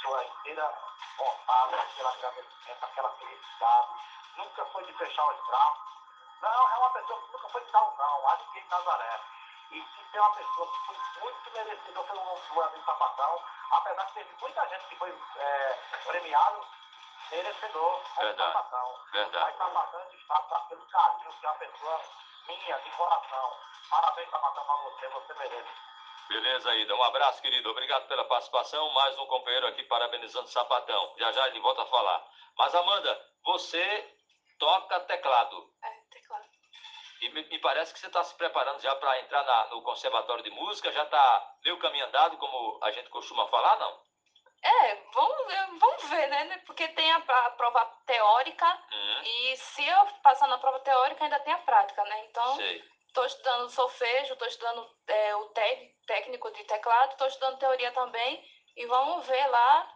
sua 0.00 0.24
inteira 0.24 0.74
vontade, 1.16 1.74
aquele 1.74 2.08
agradecimento, 2.08 2.84
aquela 2.84 3.10
felicidade. 3.10 3.88
Nunca 4.36 4.64
foi 4.66 4.84
de 4.84 4.92
fechar 4.94 5.28
os 5.28 5.46
braços 5.46 5.92
não, 6.42 6.68
é 6.68 6.76
uma 6.76 6.90
pessoa 6.90 7.20
que 7.20 7.32
nunca 7.32 7.48
foi 7.50 7.64
dar 7.70 7.82
um 7.84 7.96
não, 7.96 8.28
a 8.28 8.36
ninguém 8.36 8.64
em 8.64 8.68
Nazaré. 8.68 9.20
E 9.70 9.80
se 9.80 10.04
tem 10.10 10.20
uma 10.20 10.34
pessoa 10.34 10.66
que 10.66 10.86
foi 10.86 10.96
muito 11.20 11.50
merecida 11.52 12.02
pelo 12.02 12.36
João 12.48 12.68
de 12.72 12.84
Sapatão, 12.84 13.42
apesar 13.70 14.06
que 14.06 14.14
teve 14.14 14.36
muita 14.40 14.68
gente 14.68 14.86
que 14.88 14.96
foi 14.96 15.16
é, 15.36 15.78
premiado, 16.04 16.66
merecedor 17.30 18.02
como 18.16 18.36
Sapatão. 18.36 18.98
Verdade. 19.12 19.56
Mas 19.56 19.56
Sapatão 19.56 20.00
está 20.10 20.58
pelo 20.68 20.86
carinho 20.86 21.32
que 21.32 21.46
é 21.46 21.48
uma 21.48 21.58
pessoa 21.58 22.00
minha, 22.48 22.78
de 22.80 22.90
coração. 22.90 23.56
Parabéns, 23.88 24.30
Sapatão, 24.30 24.64
para 24.64 24.76
você, 24.76 25.08
você 25.08 25.34
merece. 25.34 25.91
Beleza, 26.32 26.74
Ida. 26.76 26.94
Um 26.94 27.02
abraço, 27.02 27.42
querido. 27.42 27.70
Obrigado 27.70 28.08
pela 28.08 28.24
participação. 28.24 28.88
Mais 28.90 29.18
um 29.18 29.26
companheiro 29.26 29.66
aqui 29.66 29.82
parabenizando 29.84 30.46
o 30.46 30.50
Sapatão. 30.50 31.14
Já 31.18 31.30
já 31.32 31.46
ele 31.48 31.60
volta 31.60 31.82
a 31.82 31.86
falar. 31.86 32.26
Mas, 32.56 32.74
Amanda, 32.74 33.26
você 33.44 34.16
toca 34.58 34.98
teclado. 35.00 35.70
É, 35.84 35.90
teclado. 36.10 36.44
E 37.20 37.28
me, 37.28 37.42
me 37.44 37.58
parece 37.58 37.92
que 37.92 38.00
você 38.00 38.06
está 38.06 38.24
se 38.24 38.34
preparando 38.36 38.80
já 38.80 38.94
para 38.96 39.20
entrar 39.20 39.44
na, 39.44 39.66
no 39.68 39.82
Conservatório 39.82 40.42
de 40.42 40.50
Música. 40.50 40.90
Já 40.90 41.02
está 41.04 41.54
meio 41.64 41.78
caminho 41.78 42.06
andado, 42.06 42.38
como 42.38 42.80
a 42.82 42.90
gente 42.92 43.10
costuma 43.10 43.46
falar, 43.48 43.78
não? 43.78 44.00
É, 44.64 44.94
vamos 45.12 45.46
ver, 45.46 45.66
vamos 45.78 46.08
ver, 46.08 46.26
né? 46.28 46.58
Porque 46.64 46.88
tem 46.88 47.12
a, 47.12 47.16
a 47.18 47.50
prova 47.50 47.84
teórica 48.06 48.66
Uhum. 48.92 49.22
e 49.24 49.56
se 49.56 49.84
eu 49.86 50.06
passar 50.22 50.46
na 50.48 50.56
prova 50.58 50.78
teórica 50.80 51.24
ainda 51.24 51.40
tem 51.40 51.52
a 51.52 51.58
prática, 51.58 52.02
né? 52.04 52.24
Então, 52.26 52.56
Sei. 52.56 52.84
Estou 53.12 53.26
estudando 53.26 53.68
solfejo, 53.68 54.32
estou 54.32 54.48
estudando 54.48 54.90
é, 55.06 55.36
o 55.36 55.44
tec- 55.48 55.92
técnico 56.06 56.50
de 56.50 56.64
teclado, 56.64 57.12
estou 57.12 57.26
estudando 57.26 57.58
teoria 57.58 57.92
também 57.92 58.42
e 58.74 58.86
vamos 58.86 59.26
ver 59.26 59.46
lá 59.48 59.86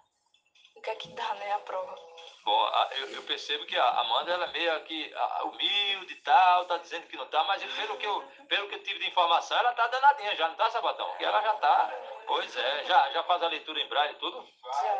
o 0.77 0.81
que 0.83 0.91
é 0.91 0.95
que 0.95 1.09
dá, 1.09 1.35
né, 1.35 1.53
a 1.53 1.59
prova. 1.61 1.97
Bom, 2.45 2.69
eu, 2.93 3.09
eu 3.15 3.23
percebo 3.25 3.65
que 3.67 3.77
a 3.77 3.89
Amanda 4.01 4.31
ela 4.33 4.45
é 4.45 4.53
meio 4.53 4.85
que 4.85 5.13
humilde 5.45 6.13
e 6.13 6.17
tal, 6.17 6.67
tá 6.67 6.77
dizendo 6.77 7.07
que 7.09 7.17
não 7.17 7.27
tá, 7.29 7.43
mas 7.45 7.65
pelo 7.65 7.97
que 7.97 8.07
eu, 8.07 8.23
pelo 8.49 8.69
que 8.69 8.75
eu 8.75 8.83
tive 8.85 8.99
de 9.01 9.09
informação, 9.09 9.57
ela 9.59 9.73
tá 9.73 9.87
danadinha 9.89 10.37
já, 10.37 10.47
não 10.49 10.55
tá, 10.55 10.71
Sabatão? 10.71 11.13
Que 11.17 11.25
ela 11.25 11.41
já 11.41 11.55
tá. 11.55 11.91
Pois 12.27 12.55
é, 12.55 12.85
já, 12.85 13.11
já 13.13 13.23
faz 13.25 13.43
a 13.43 13.49
leitura 13.49 13.81
em 13.81 13.89
braille 13.89 14.13
e 14.15 14.19
tudo? 14.19 14.47
Já, 14.63 14.97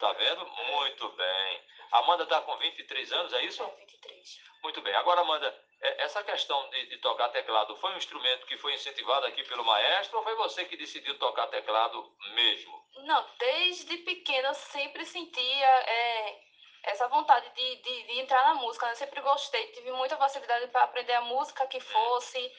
Tá 0.00 0.12
vendo? 0.14 0.44
Muito 0.46 1.08
bem. 1.10 1.62
Amanda 1.92 2.26
tá 2.26 2.40
com 2.40 2.56
23 2.56 3.12
anos, 3.12 3.32
é 3.34 3.42
isso? 3.44 3.62
é 3.62 3.66
23. 3.66 4.38
Muito 4.62 4.80
bem. 4.80 4.94
Agora, 4.96 5.20
Amanda, 5.20 5.54
essa 5.98 6.22
questão 6.22 6.68
de, 6.70 6.86
de 6.86 6.96
tocar 6.98 7.28
teclado 7.28 7.76
foi 7.76 7.92
um 7.92 7.96
instrumento 7.96 8.46
que 8.46 8.56
foi 8.56 8.74
incentivado 8.74 9.26
aqui 9.26 9.42
pelo 9.44 9.64
maestro 9.64 10.16
ou 10.18 10.22
foi 10.24 10.34
você 10.34 10.64
que 10.64 10.76
decidiu 10.76 11.18
tocar 11.18 11.46
teclado 11.46 12.02
mesmo? 12.34 12.72
Não, 12.96 13.24
desde 13.38 13.96
pequena 13.98 14.48
eu 14.48 14.54
sempre 14.54 15.04
sentia 15.04 15.66
é, 15.66 16.38
essa 16.84 17.06
vontade 17.08 17.48
de, 17.50 17.76
de, 17.76 18.02
de 18.04 18.20
entrar 18.20 18.44
na 18.44 18.54
música. 18.54 18.86
né? 18.86 18.92
Eu 18.92 18.96
sempre 18.96 19.20
gostei, 19.20 19.66
tive 19.68 19.90
muita 19.92 20.16
facilidade 20.16 20.66
para 20.68 20.82
aprender 20.82 21.12
a 21.14 21.20
música 21.20 21.66
que 21.66 21.80
fosse. 21.80 22.50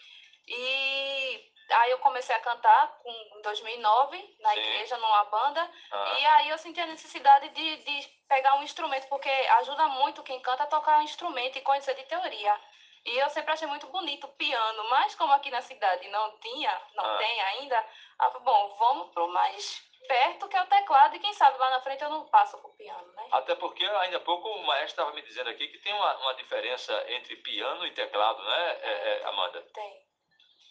E 0.48 1.42
aí 1.72 1.90
eu 1.92 1.98
comecei 1.98 2.36
a 2.36 2.40
cantar 2.40 2.88
com, 3.00 3.12
em 3.12 3.42
2009 3.42 4.24
na 4.40 4.54
Sim. 4.54 4.60
igreja, 4.60 4.98
numa 4.98 5.24
banda. 5.24 5.68
Ah, 5.92 6.18
E 6.20 6.26
aí 6.26 6.50
eu 6.50 6.58
senti 6.58 6.80
a 6.80 6.86
necessidade 6.86 7.50
de, 7.50 7.78
de 7.78 8.08
pegar 8.28 8.54
um 8.56 8.64
instrumento, 8.64 9.08
porque 9.08 9.30
ajuda 9.30 9.88
muito 9.88 10.22
quem 10.24 10.40
canta 10.40 10.64
a 10.64 10.68
tocar 10.68 11.00
um 11.00 11.04
instrumento 11.04 11.58
e 11.58 11.62
conhecer 11.62 11.96
de 11.96 12.04
teoria. 12.04 12.60
E 13.06 13.18
eu 13.18 13.30
sempre 13.30 13.52
achei 13.54 13.68
muito 13.68 13.88
bonito 13.88 14.26
o 14.26 14.34
piano, 14.34 14.84
mas 14.90 15.14
como 15.16 15.32
aqui 15.34 15.52
na 15.52 15.62
cidade 15.62 16.08
não 16.10 16.38
tinha, 16.40 16.82
não 16.96 17.06
Ah. 17.06 17.18
tem 17.18 17.42
ainda, 17.42 17.88
ah, 18.20 18.30
bom, 18.40 18.76
vamos 18.80 19.14
pro 19.14 19.28
mais 19.28 19.84
perto 20.08 20.48
que 20.48 20.56
é 20.56 20.62
o 20.62 20.68
teclado 20.68 21.16
e 21.16 21.20
quem 21.20 21.34
sabe 21.34 21.58
lá 21.58 21.70
na 21.72 21.82
frente 21.82 22.04
eu 22.04 22.10
não 22.10 22.28
passo 22.30 22.60
pro 22.60 22.70
piano, 22.76 23.12
né? 23.14 23.28
Até 23.32 23.56
porque 23.56 23.84
ainda 23.86 24.18
há 24.18 24.22
pouco 24.22 24.48
o 24.48 24.64
maestro 24.64 24.90
estava 24.90 25.12
me 25.14 25.22
dizendo 25.24 25.50
aqui 25.50 25.68
que 25.68 25.80
tem 25.80 25.94
uma, 25.94 26.16
uma 26.18 26.34
diferença 26.36 26.94
entre 27.12 27.36
piano 27.38 27.86
e 27.88 27.92
teclado, 27.92 28.44
né, 28.44 28.80
é, 28.82 29.22
é, 29.22 29.26
Amanda? 29.26 29.62
Tem. 29.74 30.05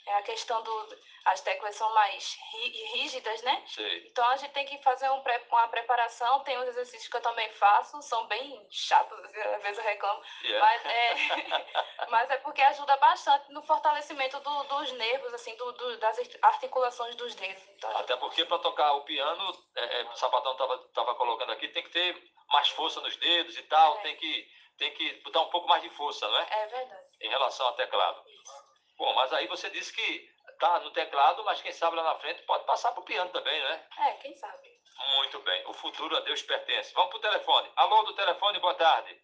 É 0.07 0.15
a 0.17 0.23
questão 0.23 0.63
do. 0.63 0.99
As 1.25 1.41
teclas 1.41 1.75
são 1.77 1.89
mais 1.95 2.37
rí- 2.53 2.85
rígidas, 2.93 3.41
né? 3.43 3.63
Sei. 3.67 4.07
Então 4.07 4.27
a 4.29 4.37
gente 4.37 4.53
tem 4.53 4.67
que 4.67 4.77
fazer 4.83 5.09
um 5.11 5.23
uma 5.51 5.69
preparação. 5.69 6.41
Tem 6.41 6.59
uns 6.59 6.69
exercícios 6.69 7.09
que 7.09 7.17
eu 7.17 7.23
também 7.23 7.49
faço, 7.51 8.01
são 8.03 8.27
bem 8.27 8.67
chatos, 8.71 9.19
às 9.25 9.63
vezes 9.63 9.79
eu 9.79 9.85
reclamo. 9.85 10.23
É? 10.45 10.59
Mas 10.61 10.85
é, 10.85 11.15
mas 12.09 12.31
é 12.31 12.37
porque 12.39 12.61
ajuda 12.63 12.97
bastante 12.99 13.51
no 13.51 13.63
fortalecimento 13.63 14.39
do- 14.41 14.63
dos 14.65 14.93
nervos, 14.93 15.33
assim, 15.33 15.57
do, 15.57 15.73
do- 15.73 15.97
das 15.99 16.19
articulações 16.43 17.17
dos 17.17 17.35
dedos. 17.35 17.63
Então, 17.69 17.97
Até 17.97 18.17
porque 18.17 18.45
para 18.45 18.59
tocar 18.59 18.93
o 18.93 19.05
piano, 19.05 19.53
é, 19.77 20.01
é, 20.01 20.05
o 20.05 20.17
Sapatão 20.17 20.53
estava 20.53 20.79
tava 20.93 21.15
colocando 21.15 21.53
aqui, 21.53 21.69
tem 21.69 21.83
que 21.83 21.91
ter 21.91 22.23
mais 22.49 22.69
força 22.69 23.01
nos 23.01 23.17
dedos 23.17 23.57
e 23.57 23.63
tal, 23.63 23.97
É. 23.97 24.01
tem, 24.03 24.17
que, 24.17 24.47
tem 24.77 24.93
que 24.93 25.15
botar 25.23 25.41
um 25.41 25.49
pouco 25.51 25.67
mais 25.67 25.83
de 25.83 25.89
força, 25.91 26.29
não 26.29 26.39
é? 26.39 26.47
É 26.51 26.67
verdade. 26.67 27.07
Em 27.23 27.29
relação 27.31 27.67
ao 27.67 27.73
teclado. 27.75 28.23
Isso. 28.29 28.64
Bom, 28.97 29.15
mas 29.15 29.33
aí 29.33 29.47
você 29.49 29.69
disse 29.71 29.93
que 29.93 30.35
tá 30.59 30.81
no 30.81 30.91
teclado, 30.93 31.45
mas 31.45 31.61
quem 31.61 31.73
sabe 31.73 31.97
lá 31.97 32.03
na 32.03 32.19
frente 32.21 32.43
pode 32.43 32.65
passar 32.65 32.93
para 32.93 33.01
o 33.01 33.05
piano 33.05 33.31
também, 33.31 33.61
né? 33.63 33.87
É, 33.99 34.13
quem 34.15 34.37
sabe? 34.37 34.75
Muito 35.17 35.41
bem. 35.41 35.67
O 35.67 35.73
futuro 35.75 36.17
a 36.17 36.21
Deus 36.21 36.43
pertence. 36.43 36.95
Vamos 36.95 37.11
para 37.11 37.19
o 37.19 37.23
telefone. 37.23 37.71
Alô 37.77 38.03
do 38.05 38.15
telefone, 38.15 38.59
boa 38.61 38.75
tarde. 38.75 39.21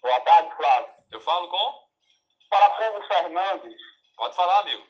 Boa 0.00 0.20
tarde, 0.20 0.54
Flávio. 0.54 0.94
Eu 1.10 1.20
falo 1.20 1.48
com? 1.48 1.88
Parafuso 2.48 3.06
Fernandes. 3.08 3.74
Pode 4.16 4.36
falar, 4.36 4.60
amigo. 4.60 4.86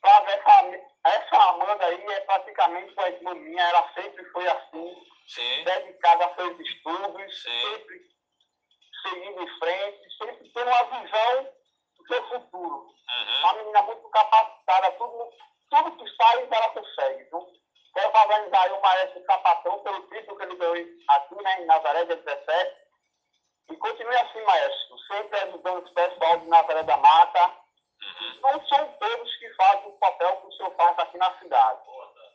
Flávio, 0.00 0.30
essa, 0.30 1.16
essa 1.16 1.42
Amanda 1.50 1.86
aí 1.86 2.04
é 2.06 2.20
praticamente 2.20 2.92
uma 2.92 3.08
irmã 3.08 3.34
minha, 3.34 3.62
ela 3.62 3.92
sempre 3.94 4.24
foi 4.30 4.46
assim, 4.48 5.06
Sim, 5.26 5.64
dedicada 5.64 6.26
a 6.26 6.34
seus 6.34 6.58
estudos, 6.58 7.42
Sim. 7.42 7.60
sempre 7.60 8.10
seguindo 9.02 9.42
em 9.42 9.58
frente, 9.58 10.16
sempre 10.16 10.50
tendo 10.50 10.70
uma 10.70 10.84
visão 10.84 11.59
do 12.00 12.06
seu 12.08 12.28
futuro. 12.28 12.76
Uhum. 12.76 13.40
Uma 13.40 13.52
menina 13.54 13.82
muito 13.82 14.08
capacitada, 14.08 14.92
tudo, 14.92 15.32
tudo 15.70 15.96
que 15.96 16.16
faz 16.16 16.50
ela 16.50 16.68
consegue. 16.70 17.22
Então, 17.22 17.46
quero 17.94 18.10
parabenizar 18.12 18.62
aí 18.62 18.72
o 18.72 18.80
maestro 18.80 19.24
Capatão 19.24 19.78
pelo 19.80 20.08
título 20.08 20.36
que 20.36 20.42
ele 20.44 20.56
deu 20.56 20.72
aqui 21.08 21.42
né, 21.42 21.62
em 21.62 21.66
Nazaré, 21.66 22.04
dia 22.04 22.16
17. 22.16 22.76
E 23.70 23.76
continue 23.76 24.16
assim, 24.16 24.42
maestro, 24.42 24.98
sempre 25.06 25.40
ajudando 25.40 25.86
o 25.86 25.94
pessoal 25.94 26.38
de 26.38 26.46
Nazaré 26.48 26.82
da 26.82 26.96
Mata. 26.96 27.46
Uhum. 28.02 28.40
Não 28.42 28.66
são 28.66 28.92
todos 28.94 29.36
que 29.36 29.54
fazem 29.54 29.88
o 29.88 29.98
papel 29.98 30.36
que 30.36 30.46
o 30.46 30.52
senhor 30.52 30.74
faz 30.76 30.98
aqui 30.98 31.18
na 31.18 31.38
cidade. 31.38 31.80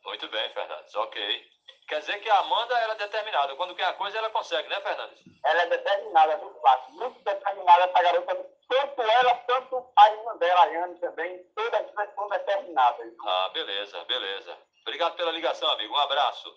Muito 0.06 0.30
bem, 0.30 0.50
Fernandes. 0.54 0.96
Ok. 0.96 1.56
Quer 1.88 2.00
dizer 2.00 2.20
que 2.20 2.30
a 2.30 2.40
Amanda 2.40 2.78
ela 2.80 2.94
é 2.94 2.98
determinada. 2.98 3.56
Quando 3.56 3.76
quer 3.76 3.86
a 3.86 3.94
coisa, 3.94 4.18
ela 4.18 4.30
consegue, 4.30 4.68
né, 4.70 4.80
Fernandes? 4.82 5.20
Ela 5.44 5.62
é 5.64 5.68
determinada, 5.68 6.38
viu, 6.38 6.54
Flávio? 6.62 6.92
Muito 6.92 7.24
determinada 7.24 7.84
essa 7.84 8.02
garota. 8.02 8.55
Tanto 8.68 9.02
ela, 9.02 9.36
tanto 9.36 9.94
a 9.96 10.10
irmã 10.12 10.38
dela, 10.38 10.62
a 10.64 10.66
Yane 10.66 11.00
também. 11.00 11.44
Todas 11.56 11.92
são 12.16 12.28
determinadas. 12.30 13.14
Ah, 13.26 13.50
beleza, 13.54 14.04
beleza. 14.06 14.58
Obrigado 14.82 15.16
pela 15.16 15.32
ligação, 15.32 15.70
amigo. 15.72 15.94
Um 15.94 16.00
abraço. 16.00 16.52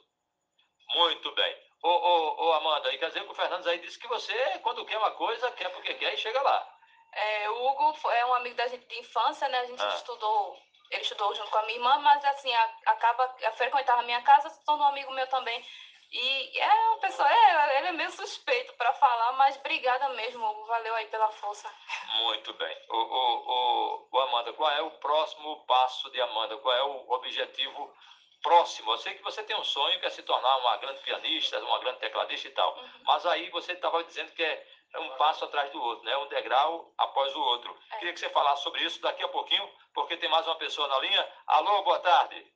Muito 0.94 1.30
bem. 1.34 1.56
Ô, 1.82 1.88
ô, 1.88 2.46
ô, 2.48 2.52
Amanda, 2.54 2.92
e 2.92 2.98
quer 2.98 3.08
dizer 3.08 3.24
que 3.24 3.30
o 3.30 3.34
Fernandes 3.34 3.66
aí 3.66 3.78
disse 3.78 3.98
que 3.98 4.08
você, 4.08 4.34
quando 4.62 4.84
quer 4.86 4.98
uma 4.98 5.12
coisa, 5.12 5.50
quer 5.52 5.68
porque 5.70 5.94
quer 5.94 6.14
e 6.14 6.16
chega 6.16 6.40
lá. 6.42 6.74
É, 7.12 7.50
o 7.50 7.66
Hugo 7.68 7.94
foi- 7.94 8.14
é 8.16 8.26
um 8.26 8.34
amigo 8.34 8.56
da 8.56 8.66
gente 8.66 8.86
de 8.86 8.98
infância, 9.00 9.48
né? 9.48 9.60
A 9.60 9.64
gente 9.66 9.82
Ah. 9.82 9.88
estudou, 9.94 10.56
ele 10.90 11.02
estudou 11.02 11.34
junto 11.34 11.50
com 11.50 11.58
a 11.58 11.62
minha 11.62 11.76
irmã, 11.78 11.98
mas 12.00 12.24
assim, 12.24 12.52
a- 12.52 12.74
acaba 12.86 13.24
a 13.44 13.52
frequentar 13.52 13.98
a 13.98 14.02
minha 14.02 14.20
casa, 14.22 14.48
se 14.50 14.64
tornou 14.64 14.86
um 14.86 14.90
amigo 14.90 15.12
meu 15.12 15.26
também. 15.28 15.64
E 16.10 16.58
é 16.58 16.74
uma 16.88 17.00
pessoa, 17.00 17.30
é, 17.30 17.78
ele 17.78 17.88
é 17.88 17.92
meio 17.92 18.10
suspeito 18.10 18.72
para 18.74 18.94
falar, 18.94 19.32
mas 19.32 19.58
obrigada 19.58 20.08
mesmo, 20.10 20.44
Hugo. 20.44 20.66
Valeu 20.66 20.94
aí 20.94 21.06
pela 21.08 21.30
força. 21.30 21.70
Muito 22.22 22.52
bem. 22.54 22.76
Ô, 22.88 22.96
ô, 22.96 24.08
ô, 24.10 24.20
Amanda, 24.20 24.52
qual 24.54 24.70
é 24.70 24.80
o 24.80 24.90
próximo 24.92 25.66
passo 25.66 26.10
de 26.10 26.20
Amanda? 26.20 26.56
Qual 26.58 26.74
é 26.74 26.82
o 26.82 27.10
objetivo 27.12 27.94
próximo? 28.42 28.92
Eu 28.92 28.98
sei 28.98 29.14
que 29.14 29.22
você 29.22 29.42
tem 29.42 29.56
um 29.56 29.64
sonho 29.64 30.00
que 30.00 30.06
é 30.06 30.10
se 30.10 30.22
tornar 30.22 30.56
uma 30.56 30.78
grande 30.78 31.00
pianista, 31.00 31.58
uma 31.60 31.78
grande 31.80 31.98
tecladista 31.98 32.48
e 32.48 32.52
tal. 32.52 32.78
Mas 33.04 33.26
aí 33.26 33.50
você 33.50 33.72
estava 33.72 34.02
dizendo 34.04 34.32
que 34.32 34.42
é 34.42 34.98
um 35.00 35.10
passo 35.16 35.44
atrás 35.44 35.70
do 35.72 35.82
outro, 35.82 36.04
né? 36.06 36.16
Um 36.16 36.28
degrau 36.28 36.90
após 36.96 37.34
o 37.36 37.40
outro. 37.40 37.78
É. 37.92 37.98
Queria 37.98 38.14
que 38.14 38.20
você 38.20 38.30
falasse 38.30 38.62
sobre 38.62 38.82
isso 38.82 39.00
daqui 39.02 39.22
a 39.22 39.28
pouquinho, 39.28 39.70
porque 39.92 40.16
tem 40.16 40.30
mais 40.30 40.46
uma 40.46 40.56
pessoa 40.56 40.88
na 40.88 40.98
linha. 41.00 41.32
Alô, 41.46 41.82
boa 41.82 41.98
tarde. 42.00 42.46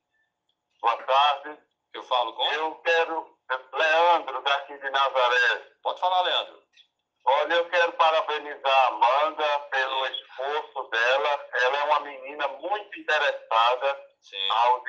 Boa 0.81 0.97
tarde. 1.03 1.59
Eu 1.93 2.03
falo 2.05 2.33
com. 2.33 2.45
Eu 2.53 2.75
quero. 2.77 3.39
Leandro, 3.73 4.43
daqui 4.43 4.79
de 4.79 4.91
Nazaré. 4.91 5.63
Pode 5.83 6.01
falar, 6.01 6.23
Leandro. 6.23 6.63
Olha, 7.25 7.55
eu 7.55 7.69
quero 7.71 7.93
parabenizar 7.93 8.67
a 8.67 8.87
Amanda 8.89 9.59
pelo 9.71 10.07
esforço 10.07 10.91
dela. 10.91 11.49
Ela 11.53 11.79
é 11.79 11.85
uma 11.85 12.01
menina 12.01 12.49
muito 12.49 12.99
interessada 12.99 14.01
Sim. 14.21 14.51
aos, 14.51 14.83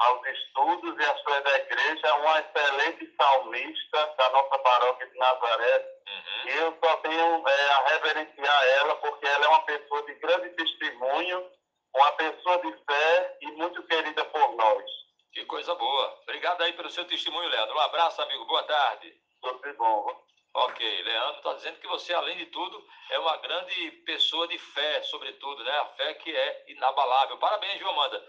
aos 0.00 0.26
estudos 0.26 0.98
e 0.98 1.04
a 1.04 1.16
sua 1.18 1.40
da 1.42 1.56
igreja, 1.58 2.14
uma 2.16 2.40
excelente 2.40 3.14
salmista 3.16 4.14
da 4.18 4.30
nossa 4.30 4.58
paróquia 4.58 5.06
de 5.06 5.18
Nazaré. 5.18 5.96
Uhum. 6.08 6.50
E 6.50 6.56
eu 6.56 6.78
só 6.82 6.96
tenho 6.98 7.48
é, 7.48 7.70
a 7.70 7.88
reverenciar 7.88 8.64
ela, 8.78 8.96
porque 8.96 9.26
ela 9.26 9.44
é 9.44 9.48
uma 9.48 9.62
pessoa 9.62 10.02
de 10.06 10.14
grande 10.14 10.50
testemunho, 10.50 11.50
uma 11.94 12.12
pessoa 12.12 12.58
de 12.58 12.72
fé 12.84 13.36
e 13.42 13.52
muito 13.52 13.82
querida 13.84 14.24
por 14.26 14.56
nós. 14.56 15.05
Que 15.36 15.44
coisa 15.44 15.74
boa. 15.74 16.18
Obrigado 16.22 16.62
aí 16.62 16.72
pelo 16.72 16.88
seu 16.88 17.04
testemunho, 17.04 17.50
Leandro. 17.50 17.76
Um 17.76 17.80
abraço, 17.80 18.22
amigo. 18.22 18.46
Boa 18.46 18.62
tarde. 18.62 19.14
Tudo 19.42 19.60
de 19.60 19.74
bom. 19.74 20.24
Ok, 20.54 21.02
Leandro 21.02 21.36
está 21.36 21.52
dizendo 21.52 21.78
que 21.78 21.86
você, 21.88 22.14
além 22.14 22.38
de 22.38 22.46
tudo, 22.46 22.82
é 23.10 23.18
uma 23.18 23.36
grande 23.36 23.90
pessoa 24.06 24.48
de 24.48 24.56
fé, 24.56 25.02
sobretudo, 25.02 25.62
né? 25.62 25.76
A 25.76 25.84
fé 25.88 26.14
que 26.14 26.34
é 26.34 26.64
inabalável. 26.68 27.36
Parabéns, 27.36 27.76
viu, 27.76 27.90
Amanda? 27.90 28.26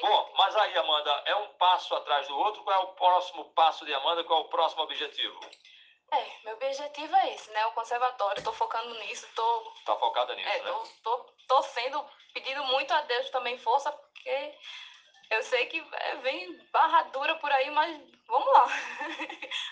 Bom, 0.00 0.32
mas 0.38 0.54
aí, 0.54 0.78
Amanda, 0.78 1.10
é 1.26 1.34
um 1.34 1.48
passo 1.54 1.92
atrás 1.96 2.28
do 2.28 2.38
outro. 2.38 2.62
Qual 2.62 2.82
é 2.82 2.84
o 2.84 2.94
próximo 2.94 3.52
passo 3.54 3.84
de 3.84 3.92
Amanda? 3.92 4.22
Qual 4.22 4.42
é 4.42 4.44
o 4.44 4.48
próximo 4.48 4.84
objetivo? 4.84 5.40
É, 6.12 6.24
meu 6.44 6.54
objetivo 6.54 7.16
é 7.16 7.34
esse, 7.34 7.50
né? 7.50 7.66
O 7.66 7.72
conservatório, 7.72 8.44
tô 8.44 8.52
focando 8.52 8.94
nisso, 9.00 9.26
tô, 9.34 9.72
Tá 9.84 9.96
focada 9.96 10.36
nisso, 10.36 10.48
é, 10.48 10.62
né? 10.62 10.70
tô, 11.02 11.16
tô, 11.16 11.32
tô 11.48 11.62
sendo, 11.64 12.08
pedindo 12.32 12.62
muito 12.66 12.94
a 12.94 13.00
Deus 13.00 13.28
também 13.30 13.58
força, 13.58 13.90
porque 13.90 14.54
Eu 15.30 15.42
sei 15.42 15.66
que 15.66 15.78
é, 15.78 16.16
vem 16.16 16.58
barra 16.72 17.02
dura 17.04 17.34
por 17.36 17.50
aí, 17.52 17.70
mas 17.70 18.00
vamos 18.26 18.52
lá. 18.52 18.66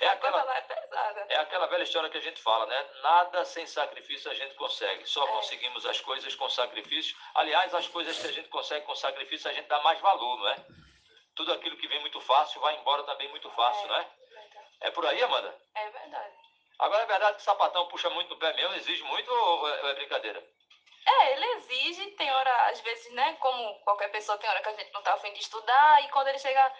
É 0.01 0.09
aquela, 0.09 0.45
lá 0.45 0.57
é 0.57 0.61
pesada. 0.61 1.27
É 1.31 1.37
aquela 1.37 1.67
velha 1.67 1.83
história 1.83 2.11
que 2.11 2.19
a 2.19 2.21
gente 2.21 2.41
fala, 2.43 2.67
né? 2.67 2.87
Nada 3.03 3.45
sem 3.45 3.67
sacrifício 3.67 4.31
a 4.31 4.35
gente 4.35 4.55
consegue. 4.55 5.07
Só 5.07 5.25
é. 5.25 5.29
conseguimos 5.29 5.87
as 5.87 6.01
coisas 6.01 6.35
com 6.35 6.49
sacrifício. 6.51 7.17
Aliás, 7.35 7.75
as 7.75 7.89
coisas 7.89 8.19
que 8.19 8.27
a 8.27 8.33
gente 8.33 8.49
consegue 8.49 8.85
com 8.85 8.95
sacrifício, 8.95 9.51
a 9.51 9.55
gente 9.55 9.67
dá 9.69 9.81
mais 9.81 9.99
valor, 10.01 10.39
não 10.39 10.49
é? 10.49 10.57
Tudo 11.35 11.53
aquilo 11.55 11.77
que 11.79 11.89
vem 11.89 12.01
muito 12.01 12.21
fácil 12.21 12.61
vai 12.61 12.77
embora 12.77 13.03
também 13.05 13.29
muito 13.31 13.51
fácil, 13.51 13.85
é, 13.85 13.89
não 13.89 13.97
é? 13.97 14.11
É 14.83 14.91
por 14.91 15.07
aí, 15.07 15.23
Amanda? 15.23 15.59
É 15.75 15.91
verdade. 15.91 16.35
Agora 16.79 17.03
é 17.03 17.07
verdade 17.07 17.37
que 17.37 17.43
o 17.43 17.45
sapatão 17.45 17.89
puxa 17.89 18.11
muito 18.11 18.29
no 18.29 18.39
pé 18.39 18.53
mesmo, 18.53 18.75
exige 18.75 19.03
muito 19.05 19.31
ou 19.33 19.69
é, 19.69 19.91
é 19.91 19.95
brincadeira? 19.95 20.47
É, 21.07 21.33
ele 21.33 21.47
exige, 21.53 22.11
tem 22.13 22.31
hora, 22.33 22.69
às 22.69 22.81
vezes, 22.81 23.13
né, 23.13 23.37
como 23.39 23.75
qualquer 23.81 24.09
pessoa, 24.09 24.37
tem 24.39 24.51
hora 24.51 24.61
que 24.61 24.69
a 24.69 24.75
gente 24.75 24.93
não 24.93 25.03
tá 25.03 25.15
afim 25.15 25.33
de 25.33 25.41
estudar, 25.41 26.03
e 26.03 26.09
quando 26.09 26.29
ele 26.29 26.39
chega 26.39 26.73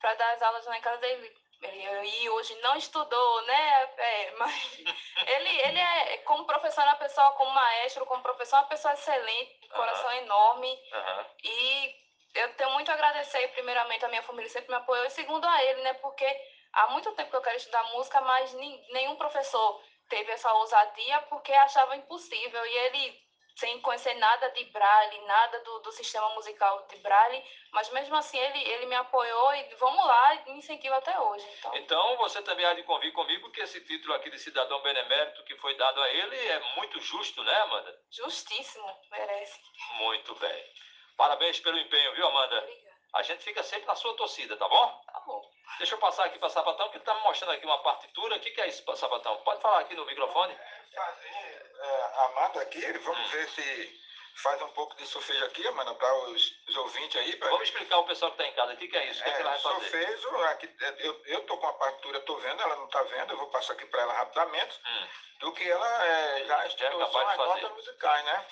para 0.00 0.14
dar 0.14 0.32
as 0.32 0.42
aulas 0.42 0.64
lá 0.64 0.78
em 0.78 0.80
casa, 0.80 1.06
ele, 1.06 1.36
ele 1.60 2.22
e 2.22 2.30
hoje 2.30 2.54
não 2.62 2.74
estudou, 2.76 3.42
né, 3.42 3.90
é, 3.98 4.30
mas 4.38 4.78
ele, 5.26 5.60
ele 5.60 5.78
é, 5.78 6.18
como 6.18 6.46
professor, 6.46 6.82
é 6.82 6.86
uma 6.86 6.96
pessoa, 6.96 7.32
como 7.32 7.50
maestro, 7.50 8.06
como 8.06 8.22
professor, 8.22 8.56
é 8.56 8.60
uma 8.60 8.68
pessoa 8.68 8.94
excelente, 8.94 9.68
coração 9.68 10.08
uhum. 10.08 10.16
enorme, 10.16 10.70
uhum. 10.70 11.26
e 11.44 12.06
eu 12.34 12.54
tenho 12.54 12.70
muito 12.70 12.90
a 12.90 12.94
agradecer, 12.94 13.48
primeiramente, 13.48 14.06
a 14.06 14.08
minha 14.08 14.22
família 14.22 14.48
sempre 14.48 14.70
me 14.70 14.76
apoiou, 14.76 15.04
e 15.04 15.10
segundo 15.10 15.44
a 15.46 15.64
ele, 15.64 15.82
né, 15.82 15.92
porque 15.94 16.26
há 16.72 16.86
muito 16.88 17.12
tempo 17.12 17.28
que 17.28 17.36
eu 17.36 17.42
quero 17.42 17.56
estudar 17.58 17.82
música, 17.92 18.22
mas 18.22 18.54
nenhum 18.54 19.16
professor 19.16 19.82
teve 20.08 20.32
essa 20.32 20.50
ousadia 20.54 21.20
porque 21.28 21.52
achava 21.52 21.94
impossível, 21.94 22.64
e 22.64 22.76
ele 22.78 23.25
sem 23.56 23.80
conhecer 23.80 24.14
nada 24.14 24.50
de 24.50 24.64
Braille, 24.66 25.18
nada 25.26 25.60
do, 25.60 25.78
do 25.78 25.92
sistema 25.92 26.28
musical 26.34 26.86
de 26.88 26.96
Braille, 26.98 27.42
mas 27.72 27.88
mesmo 27.88 28.14
assim 28.14 28.38
ele, 28.38 28.62
ele 28.62 28.86
me 28.86 28.94
apoiou 28.94 29.54
e 29.54 29.74
vamos 29.76 30.04
lá, 30.04 30.34
e 30.34 30.52
me 30.52 30.58
incentiva 30.58 30.96
até 30.96 31.18
hoje. 31.18 31.46
Então. 31.58 31.74
então 31.76 32.16
você 32.18 32.42
também 32.42 32.66
há 32.66 32.74
de 32.74 32.82
convir 32.82 33.12
comigo 33.14 33.50
que 33.50 33.62
esse 33.62 33.80
título 33.80 34.12
aqui 34.14 34.28
de 34.28 34.38
cidadão 34.38 34.82
benemérito 34.82 35.42
que 35.44 35.56
foi 35.56 35.74
dado 35.76 36.02
a 36.02 36.10
ele 36.10 36.36
é 36.36 36.60
muito 36.76 37.00
justo, 37.00 37.42
né, 37.42 37.54
Amanda? 37.62 37.98
Justíssimo, 38.10 38.94
merece. 39.10 39.58
Muito 40.00 40.34
bem. 40.34 40.72
Parabéns 41.16 41.58
pelo 41.60 41.78
empenho, 41.78 42.14
viu, 42.14 42.26
Amanda? 42.28 42.58
Obrigada. 42.58 42.96
A 43.14 43.22
gente 43.22 43.42
fica 43.42 43.62
sempre 43.62 43.86
na 43.86 43.96
sua 43.96 44.14
torcida, 44.16 44.54
tá 44.58 44.68
bom? 44.68 45.02
Tá 45.06 45.22
bom. 45.26 45.55
Deixa 45.78 45.94
eu 45.94 45.98
passar 45.98 46.24
aqui 46.24 46.38
para 46.38 46.48
Sabatão, 46.48 46.88
que 46.88 46.96
ele 46.96 47.02
está 47.02 47.14
me 47.14 47.20
mostrando 47.22 47.52
aqui 47.52 47.66
uma 47.66 47.82
partitura. 47.82 48.36
O 48.36 48.40
que, 48.40 48.50
que 48.50 48.60
é 48.60 48.68
isso, 48.68 48.84
Sabatão? 48.96 49.36
Pode 49.38 49.60
falar 49.60 49.80
aqui 49.80 49.94
no 49.94 50.06
microfone? 50.06 50.56
Fazer 50.94 51.66
é, 51.78 52.24
Amanda 52.24 52.62
aqui, 52.62 52.80
vamos 52.98 53.26
hum. 53.26 53.30
ver 53.30 53.48
se 53.50 54.00
faz 54.36 54.60
um 54.62 54.68
pouco 54.68 54.94
de 54.96 55.06
solfejo 55.06 55.44
aqui, 55.44 55.66
Amanda, 55.66 55.94
para 55.94 56.14
os, 56.30 56.54
os, 56.68 56.76
ouvintes 56.76 57.20
aí. 57.20 57.36
Pra... 57.36 57.50
Vamos 57.50 57.68
explicar 57.68 57.96
ao 57.96 58.06
pessoal 58.06 58.32
que 58.32 58.42
está 58.42 58.52
em 58.52 58.54
casa 58.54 58.72
o 58.72 58.76
que, 58.76 58.88
que 58.88 58.96
é 58.96 59.06
isso, 59.10 59.20
o 59.20 59.24
que, 59.24 59.30
é, 59.30 59.32
que 59.34 59.40
ela 59.40 59.50
vai 59.50 59.60
fazer. 59.60 60.18
Solfejo, 60.18 60.42
aqui, 60.44 60.76
eu, 60.98 61.22
eu 61.26 61.46
tô 61.46 61.58
com 61.58 61.66
a 61.66 61.72
partitura, 61.74 62.18
estou 62.18 62.38
vendo, 62.38 62.62
ela 62.62 62.76
não 62.76 62.86
está 62.86 63.02
vendo, 63.02 63.32
eu 63.32 63.38
vou 63.38 63.48
passar 63.48 63.74
aqui 63.74 63.86
para 63.86 64.02
ela 64.02 64.14
rapidamente, 64.14 64.80
hum. 64.86 65.06
do 65.40 65.52
que 65.52 65.68
ela 65.68 66.06
é, 66.06 66.44
já 66.46 66.66
estudou 66.66 67.02
é 67.02 67.10
são 67.10 67.28
as 67.28 67.36
notas 67.36 67.72
musicais, 67.72 68.24
né? 68.24 68.46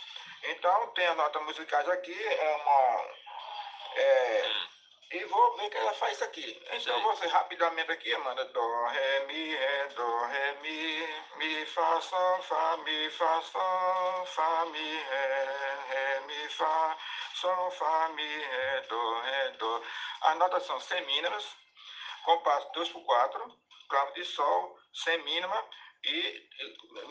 Então, 0.45 0.89
tem 0.89 1.07
as 1.07 1.17
notas 1.17 1.43
musicais 1.43 1.89
aqui, 1.89 2.23
é 2.23 2.57
uma... 2.57 3.25
É, 3.97 4.49
hum 4.49 4.74
e 5.11 5.25
vou 5.25 5.57
ver 5.57 5.71
que 5.71 5.77
ela 5.77 5.95
faz 5.95 6.21
aqui. 6.23 6.63
Então, 6.73 7.01
você 7.03 7.27
rapidamente 7.29 7.91
aqui, 7.93 8.13
Amanda. 8.15 8.45
Dó, 8.47 8.87
ré, 8.87 9.27
mi, 9.27 9.55
ré, 9.55 9.89
dó, 9.95 10.25
ré, 10.27 10.53
mi, 10.63 11.07
mi, 11.37 11.67
fá, 11.67 12.01
sol, 12.01 12.43
fá, 12.43 12.77
mi, 12.79 13.11
fá, 13.11 13.43
sol, 13.43 14.27
fá, 14.27 14.65
mi, 14.67 14.97
ré, 14.97 15.45
ré, 15.89 16.21
mi, 16.21 16.49
fá, 16.51 16.99
sol, 17.35 17.71
fá, 17.71 18.09
mi, 18.11 18.27
ré, 18.27 18.81
dó, 18.89 19.21
ré, 19.21 19.51
dó. 19.59 19.83
As 20.23 20.39
notas 20.39 20.67
são 20.67 20.81
semínimas, 20.81 21.45
compasso 22.25 22.73
2 22.73 22.89
por 22.91 23.05
4, 23.05 23.59
clave 23.89 24.13
de 24.15 24.25
sol, 24.25 24.79
semínima 24.93 25.65
e 26.05 26.49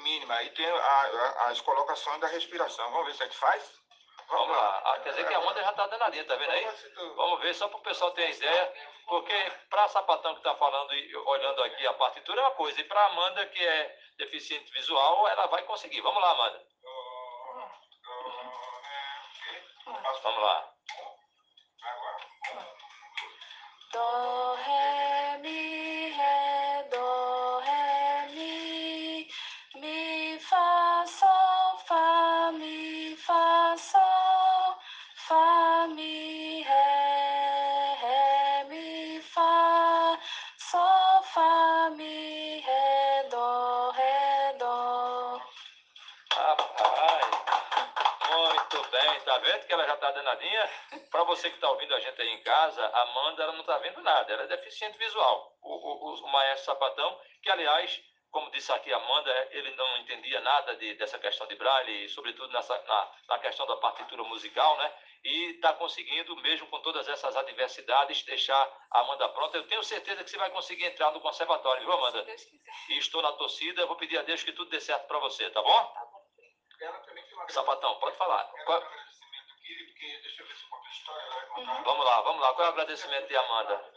mínima. 0.04 0.44
E 0.44 0.50
tem 0.52 0.66
a, 0.66 0.76
a, 0.76 1.48
as 1.50 1.62
colocações 1.62 2.20
da 2.20 2.28
respiração. 2.28 2.92
Vamos 2.92 3.08
ver 3.08 3.16
se 3.16 3.24
a 3.24 3.26
gente 3.26 3.38
faz? 3.38 3.83
Vamos 4.28 4.58
lá. 4.58 4.82
Ah, 4.86 5.00
quer 5.00 5.10
dizer 5.10 5.28
que 5.28 5.34
a 5.34 5.40
onda 5.40 5.64
já 5.64 5.70
está 5.70 5.88
danadinha, 5.88 6.26
tá 6.26 6.36
vendo 6.36 6.52
aí? 6.52 6.68
Vamos 7.16 7.40
ver, 7.42 7.54
só 7.54 7.68
para 7.68 7.78
o 7.78 7.84
pessoal 7.84 8.12
ter 8.12 8.30
ideia. 8.30 8.74
Porque 9.06 9.52
para 9.70 9.88
Sapatão 9.90 10.34
que 10.34 10.40
está 10.40 10.56
falando 10.56 10.94
e 10.94 11.16
olhando 11.16 11.64
aqui 11.64 11.86
a 11.86 11.94
partitura 11.94 12.42
é 12.42 12.44
uma 12.46 12.52
coisa. 12.52 12.80
E 12.80 12.84
para 12.86 13.06
Amanda, 13.06 13.46
que 13.48 13.66
é 13.66 14.00
deficiente 14.18 14.72
visual, 14.72 15.28
ela 15.28 15.48
vai 15.48 15.64
conseguir. 15.64 16.02
Vamos 16.02 16.22
lá, 16.22 16.32
Amanda. 16.32 16.66
Vamos 20.24 20.44
lá. 20.44 20.70
Dó, 23.92 24.56
ré, 24.56 24.93
tá 49.34 49.38
vendo 49.40 49.66
que 49.66 49.74
ela 49.74 49.86
já 49.86 49.98
tá 49.98 50.12
danadinha? 50.12 50.70
Para 51.10 51.24
você 51.24 51.50
que 51.50 51.60
tá 51.60 51.70
ouvindo 51.70 51.96
a 51.96 52.00
gente 52.00 52.22
aí 52.22 52.30
em 52.30 52.44
casa, 52.44 52.86
a 52.86 53.02
Amanda 53.02 53.44
ela 53.44 53.54
não 53.54 53.64
tá 53.64 53.78
vendo 53.80 54.02
nada, 54.02 54.32
ela 54.32 54.44
é 54.44 54.48
deficiente 54.48 54.98
visual. 54.98 55.58
O, 55.62 55.74
o, 55.74 56.14
o 56.16 56.32
maestro 56.32 56.66
Sapatão, 56.66 57.20
que 57.42 57.50
aliás 57.50 58.00
como 58.34 58.50
disse 58.50 58.72
aqui 58.72 58.92
a 58.92 58.98
Amanda, 58.98 59.48
ele 59.52 59.76
não 59.76 59.98
entendia 59.98 60.42
nada 60.42 60.76
de, 60.76 60.96
dessa 60.96 61.20
questão 61.20 61.46
de 61.46 61.56
braille, 61.56 62.10
sobretudo 62.10 62.52
nessa, 62.52 62.76
na, 62.82 63.12
na 63.30 63.40
questão 63.40 63.66
da 63.68 63.78
partitura 63.78 64.24
musical, 64.24 64.76
né? 64.78 64.92
E 65.24 65.52
está 65.52 65.72
conseguindo, 65.74 66.36
mesmo 66.38 66.66
com 66.68 66.80
todas 66.82 67.08
essas 67.08 67.38
adversidades, 67.38 68.24
deixar 68.24 68.88
a 68.90 69.02
Amanda 69.02 69.30
pronta. 69.30 69.58
Eu 69.58 69.68
tenho 69.68 69.84
certeza 69.84 70.24
que 70.24 70.32
você 70.32 70.38
vai 70.38 70.50
conseguir 70.50 70.86
entrar 70.86 71.12
no 71.12 71.22
conservatório, 71.22 71.84
viu, 71.84 71.94
Amanda? 71.94 72.22
Se 72.22 72.26
Deus 72.26 72.44
quiser. 72.46 72.72
E 72.90 72.98
estou 72.98 73.22
na 73.22 73.32
torcida, 73.34 73.86
vou 73.86 73.96
pedir 73.98 74.18
a 74.18 74.24
Deus 74.24 74.44
que 74.44 74.52
tudo 74.52 74.72
dê 74.72 74.82
certo 74.82 75.08
para 75.08 75.20
você, 75.20 75.48
tá 75.52 75.62
bom? 75.62 75.94
Tá 75.94 76.06
bom. 76.06 77.50
Sapatão, 77.50 78.00
pode 78.00 78.18
falar. 78.18 78.46
Qual... 78.66 78.82
Uhum. 81.58 81.84
Vamos 81.84 82.06
lá, 82.06 82.22
vamos 82.22 82.42
lá. 82.42 82.54
Qual 82.56 82.66
é 82.66 82.70
o 82.70 82.74
agradecimento 82.74 83.28
de 83.28 83.38
Amanda? 83.38 83.94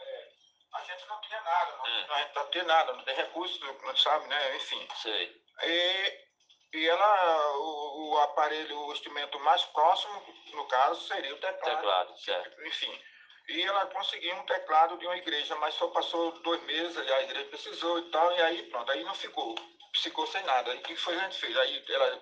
A 0.77 0.83
gente 0.83 1.07
não 1.07 1.19
tinha 1.21 1.41
nada, 1.41 1.71
não, 1.77 1.85
hum. 1.85 2.05
a 2.09 2.19
gente 2.19 2.35
não 2.35 2.51
tinha 2.51 2.63
nada, 2.63 2.93
não 2.93 3.03
tem 3.03 3.15
recurso, 3.15 3.59
não 3.83 3.97
sabe, 3.97 4.27
né? 4.27 4.55
Enfim. 4.57 4.87
Sei. 5.01 5.41
E, 5.63 6.27
e 6.73 6.87
ela, 6.87 7.57
o, 7.57 8.11
o, 8.11 8.17
aparelho, 8.19 8.79
o 8.79 8.93
instrumento 8.93 9.39
mais 9.39 9.63
próximo, 9.65 10.35
no 10.53 10.65
caso, 10.67 11.07
seria 11.07 11.33
o 11.33 11.39
teclado. 11.39 11.75
Teclado, 11.77 12.17
certo. 12.19 12.65
Enfim. 12.65 13.01
E 13.49 13.61
ela 13.61 13.85
conseguiu 13.87 14.35
um 14.35 14.45
teclado 14.45 14.97
de 14.97 15.05
uma 15.05 15.17
igreja, 15.17 15.55
mas 15.55 15.73
só 15.75 15.87
passou 15.87 16.31
dois 16.41 16.61
meses, 16.63 16.97
a 16.97 17.23
igreja 17.23 17.49
precisou 17.49 17.99
e 17.99 18.11
tal, 18.11 18.31
e 18.33 18.41
aí 18.41 18.63
pronto, 18.63 18.91
aí 18.91 19.03
não 19.03 19.15
ficou, 19.15 19.55
ficou 19.95 20.27
sem 20.27 20.43
nada. 20.43 20.75
E 20.75 20.79
o 20.79 20.83
que 20.83 20.95
foi 20.97 21.15
a 21.15 21.19
gente 21.23 21.39
fez? 21.39 21.57
Aí 21.57 21.85
ela 21.89 22.21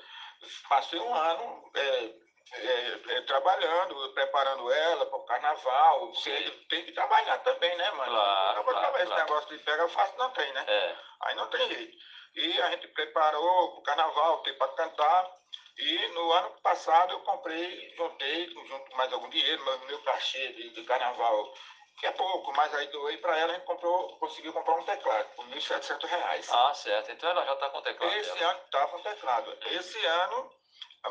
passei 0.70 1.00
um 1.00 1.14
ano 1.14 1.72
é, 1.74 2.14
é, 2.54 3.18
é, 3.18 3.22
trabalhando, 3.22 4.14
preparando 4.14 4.72
ela 4.72 5.06
para 5.06 5.18
o 5.18 5.26
carnaval. 5.26 6.14
Você 6.14 6.52
tem 6.70 6.86
que 6.86 6.92
trabalhar 6.92 7.38
também, 7.40 7.76
né, 7.76 7.92
mano? 7.92 8.12
Claro, 8.12 8.64
claro, 8.64 8.98
esse 8.98 9.06
claro. 9.08 9.22
negócio 9.24 9.58
de 9.58 9.64
pega 9.64 9.88
fácil 9.90 10.18
não 10.18 10.30
tem, 10.32 10.52
né? 10.54 10.66
É. 10.68 10.96
Aí 11.22 11.36
não 11.36 11.48
tem 11.50 11.68
jeito. 11.68 11.98
E 12.36 12.62
a 12.62 12.70
gente 12.72 12.88
preparou 12.90 13.72
para 13.72 13.80
o 13.80 13.84
carnaval, 13.84 14.44
tem 14.44 14.54
para 14.58 14.68
cantar. 14.74 15.32
E 15.78 16.08
no 16.10 16.32
ano 16.32 16.52
passado 16.62 17.14
eu 17.14 17.20
comprei, 17.22 17.94
juntei, 17.98 18.48
junto 18.48 18.90
com 18.90 18.98
mais 18.98 19.12
algum 19.12 19.30
dinheiro, 19.30 19.64
meu, 19.64 19.80
meu 19.80 20.02
cachê 20.04 20.54
de, 20.54 20.70
de 20.70 20.84
carnaval, 20.84 21.54
que 22.00 22.06
é 22.06 22.12
pouco, 22.12 22.54
mas 22.54 22.74
aí 22.76 22.88
doei 22.88 23.18
para 23.18 23.38
ela, 23.38 23.52
a 23.52 23.56
gente 23.56 23.66
comprou, 23.66 24.18
conseguiu 24.18 24.54
comprar 24.54 24.76
um 24.76 24.84
teclado 24.84 25.28
por 25.36 25.46
R$ 25.46 25.56
1.700. 25.56 26.50
Ah, 26.50 26.74
certo. 26.74 27.12
Então 27.12 27.30
ela 27.30 27.46
já 27.46 27.54
está 27.54 27.70
com 27.70 27.82
teclado. 27.82 28.16
Esse 28.16 28.34
dela. 28.34 28.52
ano 28.52 28.62
está 28.66 28.88
com 28.88 29.00
teclado. 29.02 29.58
Esse 29.72 30.06
ano 30.06 30.52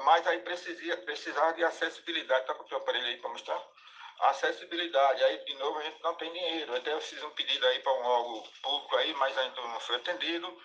mas 0.01 0.27
aí 0.27 0.41
precisa, 0.41 0.97
precisava 0.99 1.53
de 1.53 1.65
acessibilidade. 1.65 2.41
Está 2.41 2.55
com 2.55 2.63
o 2.63 2.67
teu 2.67 2.79
aparelho 2.79 3.07
aí 3.07 3.17
para 3.17 3.31
mostrar? 3.31 3.63
Acessibilidade. 4.21 5.23
Aí, 5.25 5.45
de 5.45 5.55
novo, 5.55 5.79
a 5.79 5.83
gente 5.83 6.03
não 6.03 6.15
tem 6.15 6.33
dinheiro. 6.33 6.75
Até 6.75 6.93
eu 6.93 7.01
fiz 7.01 7.23
um 7.23 7.31
pedido 7.31 7.67
aí 7.67 7.81
para 7.81 7.93
um 7.93 8.05
órgão 8.05 8.43
público 8.63 8.97
aí, 8.97 9.13
mas 9.15 9.37
ainda 9.37 9.61
não 9.61 9.81
foi 9.81 9.97
atendido. 9.97 10.63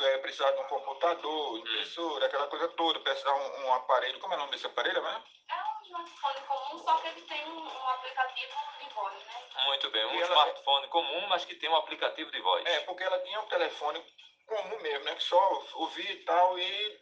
É, 0.00 0.18
precisar 0.18 0.50
de 0.52 0.60
um 0.60 0.64
computador, 0.64 1.58
impressora, 1.58 2.26
aquela 2.26 2.46
coisa 2.48 2.68
toda. 2.68 2.98
Precisar 3.00 3.34
um, 3.34 3.66
um 3.66 3.74
aparelho. 3.74 4.18
Como 4.20 4.32
é 4.32 4.36
o 4.36 4.40
nome 4.40 4.52
desse 4.52 4.66
aparelho, 4.66 5.02
né? 5.02 5.22
É 5.48 5.54
um 5.54 5.82
smartphone 5.84 6.40
comum, 6.46 6.78
só 6.82 6.96
que 6.98 7.08
ele 7.08 7.22
tem 7.22 7.44
um, 7.46 7.60
um 7.60 7.88
aplicativo 7.90 8.52
de 8.80 8.94
voz, 8.94 9.14
né? 9.26 9.42
Muito 9.66 9.90
bem, 9.90 10.04
um 10.06 10.22
smartphone 10.22 10.88
comum, 10.88 11.26
mas 11.28 11.44
que 11.44 11.54
tem 11.54 11.68
um 11.68 11.76
aplicativo 11.76 12.30
de 12.30 12.40
voz. 12.40 12.64
É, 12.66 12.80
porque 12.80 13.04
ela 13.04 13.18
tinha 13.20 13.40
um 13.40 13.46
telefone 13.46 14.04
comum 14.46 14.80
mesmo, 14.80 15.04
né? 15.04 15.14
Que 15.14 15.22
só 15.22 15.64
ouvia 15.74 16.12
e 16.12 16.24
tal 16.24 16.58
e 16.58 17.00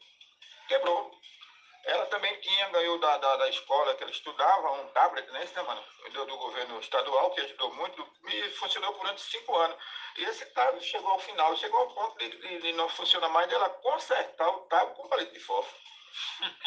quebrou. 0.68 1.10
Ela 1.84 2.06
também 2.06 2.34
tinha, 2.40 2.68
ganhou 2.68 2.98
da, 2.98 3.16
da, 3.16 3.36
da 3.36 3.48
escola 3.48 3.94
que 3.94 4.02
ela 4.02 4.12
estudava, 4.12 4.72
um 4.72 4.86
tablet, 4.88 5.28
né, 5.30 5.46
mano, 5.66 5.82
do, 6.12 6.24
do 6.26 6.36
governo 6.36 6.78
estadual, 6.78 7.30
que 7.30 7.40
ajudou 7.40 7.70
muito, 7.74 8.06
e 8.28 8.50
funcionou 8.50 8.92
durante 8.92 9.22
cinco 9.22 9.56
anos. 9.56 9.76
E 10.18 10.24
esse 10.24 10.44
tablet 10.46 10.84
chegou 10.84 11.10
ao 11.10 11.18
final, 11.18 11.56
chegou 11.56 11.80
ao 11.80 11.94
ponto 11.94 12.18
de, 12.18 12.28
de, 12.28 12.58
de 12.60 12.72
não 12.72 12.88
funcionar 12.88 13.28
mais, 13.28 13.48
dela 13.48 13.68
consertar 13.70 14.50
o 14.50 14.60
tablet 14.60 14.94
com 14.94 15.08
palito 15.08 15.32
de 15.32 15.40
fósforo. 15.40 15.80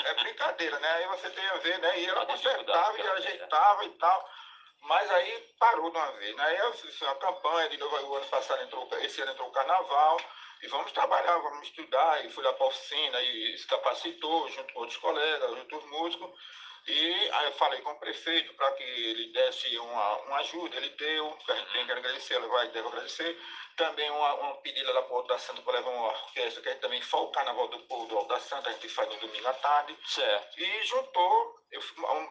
É 0.06 0.14
brincadeira, 0.16 0.80
né? 0.80 0.92
Aí 0.94 1.08
você 1.08 1.30
tem 1.30 1.46
a 1.46 1.58
ver, 1.58 1.80
né? 1.80 2.00
E 2.00 2.06
ela 2.06 2.26
consertava 2.26 2.98
e 2.98 3.08
ajeitava 3.08 3.86
e 3.86 3.90
tal. 3.92 4.30
Mas 4.82 5.10
aí 5.12 5.40
parou 5.60 5.90
de 5.90 5.98
uma 5.98 6.12
vez. 6.14 6.36
Né? 6.36 6.44
Aí 6.44 6.58
eu 6.58 6.74
fiz 6.74 7.02
uma 7.02 7.16
campanha, 7.16 7.70
de 7.70 7.78
novo, 7.78 7.96
o 7.96 8.16
ano 8.16 8.26
passado 8.28 8.62
entrou, 8.64 8.88
esse 9.02 9.22
ano 9.22 9.32
entrou 9.32 9.48
o 9.48 9.52
carnaval, 9.52 10.20
e 10.64 10.68
vamos 10.68 10.94
trabalhar, 10.94 11.38
vamos 11.40 11.68
estudar, 11.68 12.26
e 12.26 12.30
fui 12.30 12.44
lá 12.44 12.54
para 12.54 12.66
a 12.66 12.70
oficina 12.70 13.22
e 13.22 13.58
se 13.58 13.68
capacitou 13.68 14.50
junto 14.50 14.74
com 14.74 14.80
outros 14.80 14.98
colegas, 14.98 15.52
outros 15.52 15.86
músicos. 15.88 16.32
E 16.88 17.30
aí 17.32 17.46
eu 17.46 17.54
falei 17.54 17.82
com 17.82 17.92
o 17.92 18.00
prefeito 18.00 18.54
para 18.56 18.72
que 18.74 18.84
ele 18.84 19.32
desse 19.34 19.78
uma, 19.78 20.18
uma 20.24 20.38
ajuda, 20.38 20.78
ele 20.78 20.90
deu, 20.90 21.38
a 21.48 21.56
gente 21.56 21.72
tem 21.72 21.86
que 21.86 21.92
agradecer, 21.92 22.36
ela 22.36 22.48
vai 22.48 22.70
deve 22.70 22.88
agradecer. 22.88 23.38
Também 23.76 24.10
uma, 24.12 24.52
um 24.52 24.56
pedido 24.58 24.92
lá 24.94 25.02
para 25.02 25.16
o 25.16 25.22
da 25.24 25.38
Santa 25.38 25.62
para 25.62 25.80
levar 25.80 25.90
uma 25.90 26.10
orquestra, 26.10 26.62
que 26.62 26.70
a 26.70 26.72
gente 26.72 26.82
também 26.82 27.02
foi 27.02 27.22
o 27.22 27.32
Carnaval 27.32 27.68
do 27.68 27.80
Povo 27.80 28.08
do 28.08 28.18
Alto 28.18 28.30
da 28.30 28.40
Santa, 28.40 28.70
a 28.70 28.74
gente 28.74 28.88
faz 28.88 29.10
no 29.10 29.18
domingo 29.18 29.48
à 29.48 29.54
tarde. 29.54 29.98
Certo. 30.06 30.60
E 30.60 30.84
juntou, 30.84 31.60
eu 31.72 31.82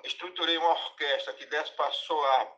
estruturei 0.04 0.56
uma 0.56 0.70
orquestra 0.70 1.34
que 1.34 1.46
desse 1.46 1.72
para 1.72 1.90
soar 1.92 2.54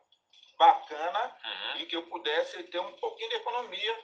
bacana 0.57 1.35
uhum. 1.43 1.81
e 1.81 1.85
que 1.85 1.95
eu 1.95 2.03
pudesse 2.03 2.63
ter 2.63 2.79
um 2.79 2.93
pouquinho 2.93 3.29
de 3.29 3.35
economia, 3.35 3.99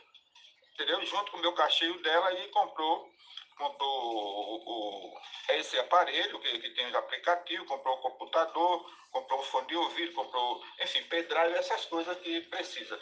entendeu? 0.81 1.05
Junto 1.05 1.31
com 1.31 1.37
o 1.37 1.41
meu 1.41 1.53
cachê 1.53 1.91
dela 1.99 2.33
e 2.33 2.47
comprou 2.49 3.09
comprou 3.57 3.87
o, 3.87 5.13
o, 5.13 5.21
esse 5.49 5.77
aparelho 5.77 6.39
que, 6.39 6.59
que 6.59 6.69
tem 6.71 6.87
os 6.87 6.95
aplicativos, 6.95 7.67
comprou 7.67 7.95
o 7.95 8.01
computador, 8.01 8.91
comprou 9.11 9.39
o 9.39 9.43
fone 9.43 9.67
de 9.67 9.75
ouvido, 9.75 10.13
comprou, 10.13 10.63
enfim, 10.81 11.03
pendrive, 11.03 11.53
essas 11.53 11.85
coisas 11.85 12.17
que 12.19 12.41
precisa. 12.41 12.99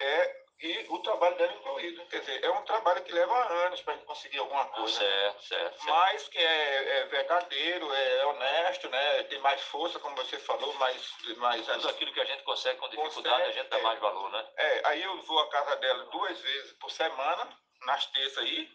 É, 0.00 0.47
e 0.60 0.86
o 0.88 0.98
trabalho 1.00 1.36
dela 1.36 1.52
incluído. 1.52 2.04
Quer 2.06 2.20
dizer, 2.20 2.44
é 2.44 2.50
um 2.50 2.64
trabalho 2.64 3.02
que 3.02 3.12
leva 3.12 3.52
anos 3.66 3.80
para 3.82 3.94
a 3.94 3.96
gente 3.96 4.06
conseguir 4.06 4.38
alguma 4.38 4.66
coisa. 4.66 4.98
Certo, 4.98 5.42
certo. 5.44 5.86
Mas 5.86 6.28
que 6.28 6.38
é, 6.38 6.98
é 6.98 7.04
verdadeiro, 7.06 7.92
é 7.92 8.26
honesto, 8.26 8.88
né? 8.88 9.22
tem 9.24 9.38
mais 9.40 9.60
força, 9.62 9.98
como 10.00 10.16
você 10.16 10.38
falou, 10.38 10.72
mais. 10.74 11.14
mais 11.36 11.64
Tudo 11.66 11.88
aquilo 11.88 12.12
que 12.12 12.20
a 12.20 12.24
gente 12.24 12.42
consegue 12.42 12.78
com 12.78 12.88
dificuldade, 12.88 13.36
consegue, 13.36 13.58
a 13.58 13.62
gente 13.62 13.70
dá 13.70 13.78
é, 13.78 13.82
mais 13.82 14.00
valor, 14.00 14.30
né? 14.30 14.46
É, 14.56 14.82
aí 14.86 15.02
eu 15.02 15.22
vou 15.22 15.38
à 15.38 15.48
casa 15.48 15.76
dela 15.76 16.04
duas 16.06 16.40
vezes 16.40 16.72
por 16.74 16.90
semana, 16.90 17.48
nas 17.86 18.06
terças 18.06 18.38
aí, 18.38 18.68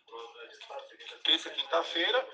terça 1.23 1.49
e 1.49 1.55
quinta-feira. 1.55 2.27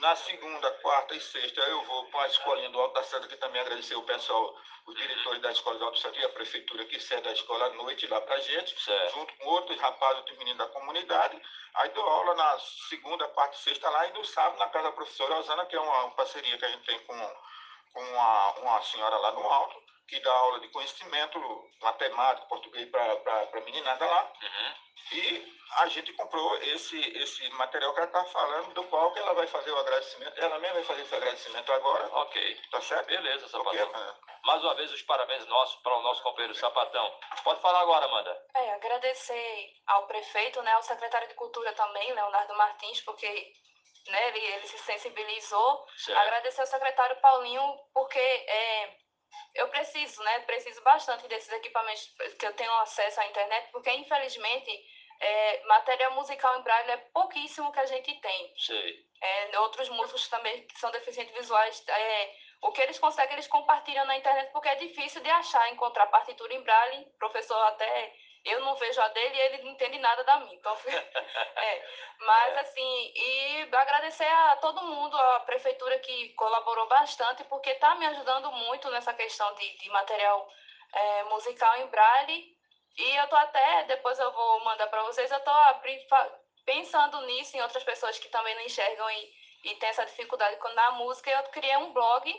Na 0.00 0.14
segunda, 0.14 0.70
quarta 0.74 1.12
e 1.16 1.20
sexta 1.20 1.60
eu 1.60 1.82
vou 1.82 2.04
para 2.04 2.22
a 2.22 2.28
escolinha 2.28 2.70
do 2.70 2.80
Alto 2.80 2.94
da 2.94 3.02
Santa, 3.02 3.26
que 3.26 3.36
também 3.36 3.60
agradecer 3.60 3.96
o 3.96 4.02
pessoal, 4.04 4.56
os 4.86 4.94
diretores 4.94 5.42
da 5.42 5.50
escola 5.50 5.76
do 5.76 5.86
Alto 5.86 5.96
da 5.96 6.02
Santa 6.02 6.20
e 6.20 6.24
a 6.24 6.28
prefeitura 6.28 6.84
que 6.84 7.00
cede 7.00 7.28
a 7.28 7.32
escola 7.32 7.66
à 7.66 7.70
noite 7.70 8.06
lá 8.06 8.20
para 8.20 8.36
a 8.36 8.40
gente, 8.40 8.80
certo. 8.80 9.14
junto 9.14 9.34
com 9.38 9.48
outros 9.48 9.76
rapazes, 9.80 10.18
outros 10.18 10.38
meninos 10.38 10.58
da 10.58 10.66
comunidade. 10.68 11.42
Aí 11.74 11.88
dou 11.90 12.08
aula 12.08 12.32
na 12.36 12.58
segunda, 12.88 13.26
quarta 13.28 13.56
e 13.56 13.58
sexta 13.58 13.90
lá 13.90 14.06
e 14.06 14.12
no 14.12 14.24
sábado 14.24 14.58
na 14.60 14.68
casa 14.68 14.84
da 14.84 14.92
professora 14.92 15.40
Osana, 15.40 15.66
que 15.66 15.74
é 15.74 15.80
uma, 15.80 16.04
uma 16.04 16.14
parceria 16.14 16.56
que 16.56 16.64
a 16.64 16.68
gente 16.68 16.86
tem 16.86 16.98
com, 17.00 17.36
com 17.92 18.00
uma, 18.00 18.52
uma 18.58 18.82
senhora 18.82 19.16
lá 19.16 19.32
no 19.32 19.48
Alto, 19.48 19.82
que 20.08 20.18
dá 20.20 20.32
aula 20.32 20.60
de 20.60 20.68
conhecimento 20.68 21.38
matemático, 21.82 22.48
português 22.48 22.88
para 22.90 23.02
a 23.52 23.60
meninada 23.60 24.06
lá. 24.06 24.32
Uhum. 24.42 24.88
E 25.12 25.58
a 25.76 25.86
gente 25.88 26.12
comprou 26.14 26.56
esse, 26.62 26.98
esse 27.18 27.48
material 27.50 27.92
que 27.92 28.00
ela 28.00 28.06
está 28.06 28.24
falando, 28.24 28.72
do 28.72 28.84
qual 28.84 29.12
que 29.12 29.18
ela 29.18 29.34
vai 29.34 29.46
fazer 29.46 29.70
o 29.70 29.78
agradecimento. 29.78 30.38
Ela 30.38 30.58
mesma 30.58 30.74
vai 30.76 30.84
fazer 30.84 31.02
esse 31.02 31.14
agradecimento 31.14 31.72
agora. 31.72 32.08
Ok. 32.12 32.60
Tá 32.70 32.80
certo? 32.80 33.06
Beleza, 33.06 33.48
Sapatão. 33.48 33.88
Okay. 33.88 34.02
Mais 34.44 34.62
uma 34.64 34.74
vez, 34.74 34.92
os 34.92 35.02
parabéns 35.02 35.46
nossos 35.46 35.80
para 35.82 35.96
o 35.96 36.02
nosso 36.02 36.22
companheiro 36.22 36.54
Sapatão. 36.54 37.14
Pode 37.44 37.60
falar 37.60 37.80
agora, 37.80 38.06
Amanda. 38.06 38.46
É, 38.54 38.74
agradecer 38.74 39.72
ao 39.86 40.06
prefeito, 40.06 40.62
né, 40.62 40.72
ao 40.72 40.82
secretário 40.82 41.28
de 41.28 41.34
Cultura 41.34 41.72
também, 41.74 42.12
Leonardo 42.12 42.54
Martins, 42.56 43.02
porque 43.02 43.52
né, 44.08 44.28
ele, 44.28 44.38
ele 44.38 44.66
se 44.66 44.78
sensibilizou. 44.78 45.86
Certo. 45.98 46.18
Agradecer 46.18 46.62
ao 46.62 46.66
secretário 46.66 47.20
Paulinho, 47.20 47.78
porque 47.92 48.18
é, 48.18 48.96
eu 49.54 49.66
preciso, 49.68 50.22
né, 50.22 50.40
preciso 50.40 50.80
bastante 50.82 51.26
desses 51.28 51.52
equipamentos 51.52 52.08
que 52.38 52.46
eu 52.46 52.52
tenho 52.52 52.72
acesso 52.80 53.20
à 53.20 53.26
internet, 53.26 53.68
porque 53.70 53.90
infelizmente 53.90 54.70
é, 55.20 55.60
material 55.66 56.12
musical 56.12 56.58
em 56.58 56.62
braille 56.62 56.90
é 56.90 56.96
pouquíssimo 57.12 57.72
que 57.72 57.80
a 57.80 57.86
gente 57.86 58.14
tem. 58.20 58.52
É, 59.20 59.58
outros 59.58 59.88
músicos 59.88 60.28
também 60.28 60.62
que 60.62 60.78
são 60.78 60.90
deficientes 60.92 61.34
visuais, 61.34 61.82
é, 61.88 62.30
o 62.62 62.70
que 62.70 62.80
eles 62.80 62.98
conseguem, 62.98 63.34
eles 63.34 63.48
compartilham 63.48 64.04
na 64.04 64.16
internet, 64.16 64.50
porque 64.52 64.68
é 64.68 64.76
difícil 64.76 65.20
de 65.20 65.30
achar, 65.30 65.70
encontrar 65.70 66.06
partitura 66.06 66.54
em 66.54 66.62
braille. 66.62 67.02
O 67.02 67.18
professor 67.18 67.60
até, 67.66 68.12
eu 68.50 68.60
não 68.60 68.74
vejo 68.76 69.00
a 69.00 69.08
dele 69.08 69.36
e 69.36 69.40
ele 69.40 69.62
não 69.62 69.70
entende 69.72 69.98
nada 69.98 70.24
da 70.24 70.40
minha. 70.40 70.54
Então, 70.54 70.76
é, 71.56 71.84
mas, 72.20 72.54
é. 72.54 72.60
assim, 72.60 73.12
e 73.14 73.68
agradecer 73.72 74.26
a 74.26 74.56
todo 74.56 74.82
mundo, 74.82 75.16
a 75.16 75.40
prefeitura 75.40 75.98
que 75.98 76.30
colaborou 76.34 76.86
bastante, 76.88 77.44
porque 77.44 77.70
está 77.70 77.94
me 77.94 78.06
ajudando 78.06 78.50
muito 78.52 78.90
nessa 78.90 79.12
questão 79.14 79.54
de, 79.54 79.78
de 79.78 79.90
material 79.90 80.48
é, 80.92 81.24
musical 81.24 81.76
em 81.78 81.86
braille 81.86 82.58
e 82.98 83.16
eu 83.16 83.28
tô 83.28 83.36
até, 83.36 83.84
depois 83.84 84.18
eu 84.18 84.32
vou 84.32 84.64
mandar 84.64 84.88
para 84.88 85.04
vocês, 85.04 85.30
eu 85.30 85.40
tô 85.40 85.52
pensando 86.66 87.20
nisso 87.26 87.56
em 87.56 87.62
outras 87.62 87.84
pessoas 87.84 88.18
que 88.18 88.28
também 88.28 88.56
não 88.56 88.62
enxergam 88.62 89.08
e, 89.10 89.32
e 89.64 89.74
têm 89.76 89.88
essa 89.88 90.04
dificuldade 90.04 90.58
na 90.74 90.90
música. 90.92 91.30
Eu 91.30 91.44
criei 91.44 91.76
um 91.76 91.92
blog 91.92 92.34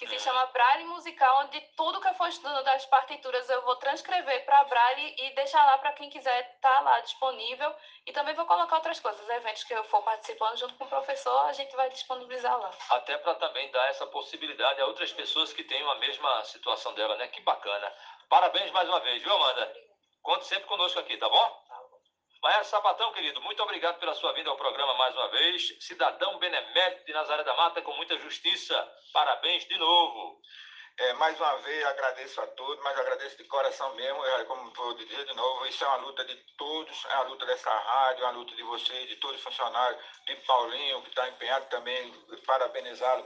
que 0.00 0.08
se 0.08 0.18
chama 0.18 0.46
Braille 0.46 0.84
Musical, 0.86 1.40
onde 1.40 1.60
tudo 1.76 2.00
que 2.00 2.08
eu 2.08 2.14
for 2.14 2.28
estudando 2.28 2.64
das 2.64 2.86
partituras 2.86 3.48
eu 3.50 3.60
vou 3.62 3.76
transcrever 3.76 4.44
para 4.46 4.64
Braille 4.64 5.14
e 5.18 5.34
deixar 5.34 5.62
lá 5.66 5.76
para 5.76 5.92
quem 5.92 6.08
quiser 6.08 6.40
estar 6.40 6.74
tá 6.74 6.80
lá 6.80 7.00
disponível. 7.00 7.74
E 8.06 8.12
também 8.12 8.34
vou 8.34 8.46
colocar 8.46 8.76
outras 8.76 8.98
coisas, 8.98 9.28
eventos 9.28 9.64
que 9.64 9.74
eu 9.74 9.84
for 9.84 10.02
participando 10.02 10.56
junto 10.56 10.74
com 10.76 10.84
o 10.84 10.88
professor, 10.88 11.38
a 11.46 11.52
gente 11.52 11.76
vai 11.76 11.90
disponibilizar 11.90 12.58
lá. 12.58 12.70
Até 12.90 13.18
para 13.18 13.34
também 13.34 13.70
dar 13.70 13.88
essa 13.88 14.06
possibilidade 14.06 14.80
a 14.80 14.86
outras 14.86 15.12
pessoas 15.12 15.52
que 15.52 15.64
tenham 15.64 15.90
a 15.90 15.96
mesma 15.96 16.44
situação 16.44 16.94
dela, 16.94 17.16
né? 17.16 17.28
Que 17.28 17.42
bacana. 17.42 17.92
Parabéns 18.28 18.70
mais 18.70 18.88
uma 18.88 19.00
vez, 19.00 19.22
viu, 19.22 19.34
Amanda? 19.34 19.70
Conte 20.22 20.46
sempre 20.46 20.66
conosco 20.66 20.98
aqui, 20.98 21.16
tá 21.18 21.28
bom? 21.28 21.69
Maestro 22.42 22.70
Sapatão, 22.70 23.12
querido, 23.12 23.38
muito 23.42 23.62
obrigado 23.62 23.98
pela 23.98 24.14
sua 24.14 24.32
vinda 24.32 24.48
ao 24.48 24.56
programa 24.56 24.94
mais 24.94 25.14
uma 25.14 25.28
vez. 25.28 25.76
Cidadão 25.78 26.38
benemérito 26.38 27.04
de 27.04 27.12
Nazaré 27.12 27.44
da 27.44 27.54
Mata 27.54 27.82
com 27.82 27.92
muita 27.92 28.18
justiça. 28.18 28.74
Parabéns 29.12 29.66
de 29.66 29.76
novo. 29.76 30.40
É, 30.98 31.12
mais 31.14 31.38
uma 31.40 31.56
vez 31.58 31.84
agradeço 31.86 32.40
a 32.40 32.46
todos, 32.48 32.82
mas 32.84 32.98
agradeço 32.98 33.36
de 33.36 33.44
coração 33.44 33.94
mesmo, 33.94 34.24
é, 34.24 34.44
como 34.44 34.70
vou 34.72 34.94
dizer 34.94 35.24
de 35.24 35.34
novo, 35.34 35.66
isso 35.66 35.82
é 35.82 35.86
uma 35.88 35.96
luta 35.96 36.24
de 36.24 36.34
todos, 36.56 37.04
é 37.06 37.14
a 37.14 37.22
luta 37.22 37.46
dessa 37.46 37.70
rádio, 37.70 38.24
é 38.24 38.26
a 38.26 38.30
luta 38.30 38.54
de 38.54 38.62
vocês, 38.62 39.08
de 39.08 39.16
todos 39.16 39.36
os 39.36 39.42
funcionários, 39.42 40.02
de 40.26 40.36
Paulinho, 40.36 41.02
que 41.02 41.08
está 41.08 41.28
empenhado 41.28 41.66
também, 41.70 42.12
parabenizá-lo 42.46 43.24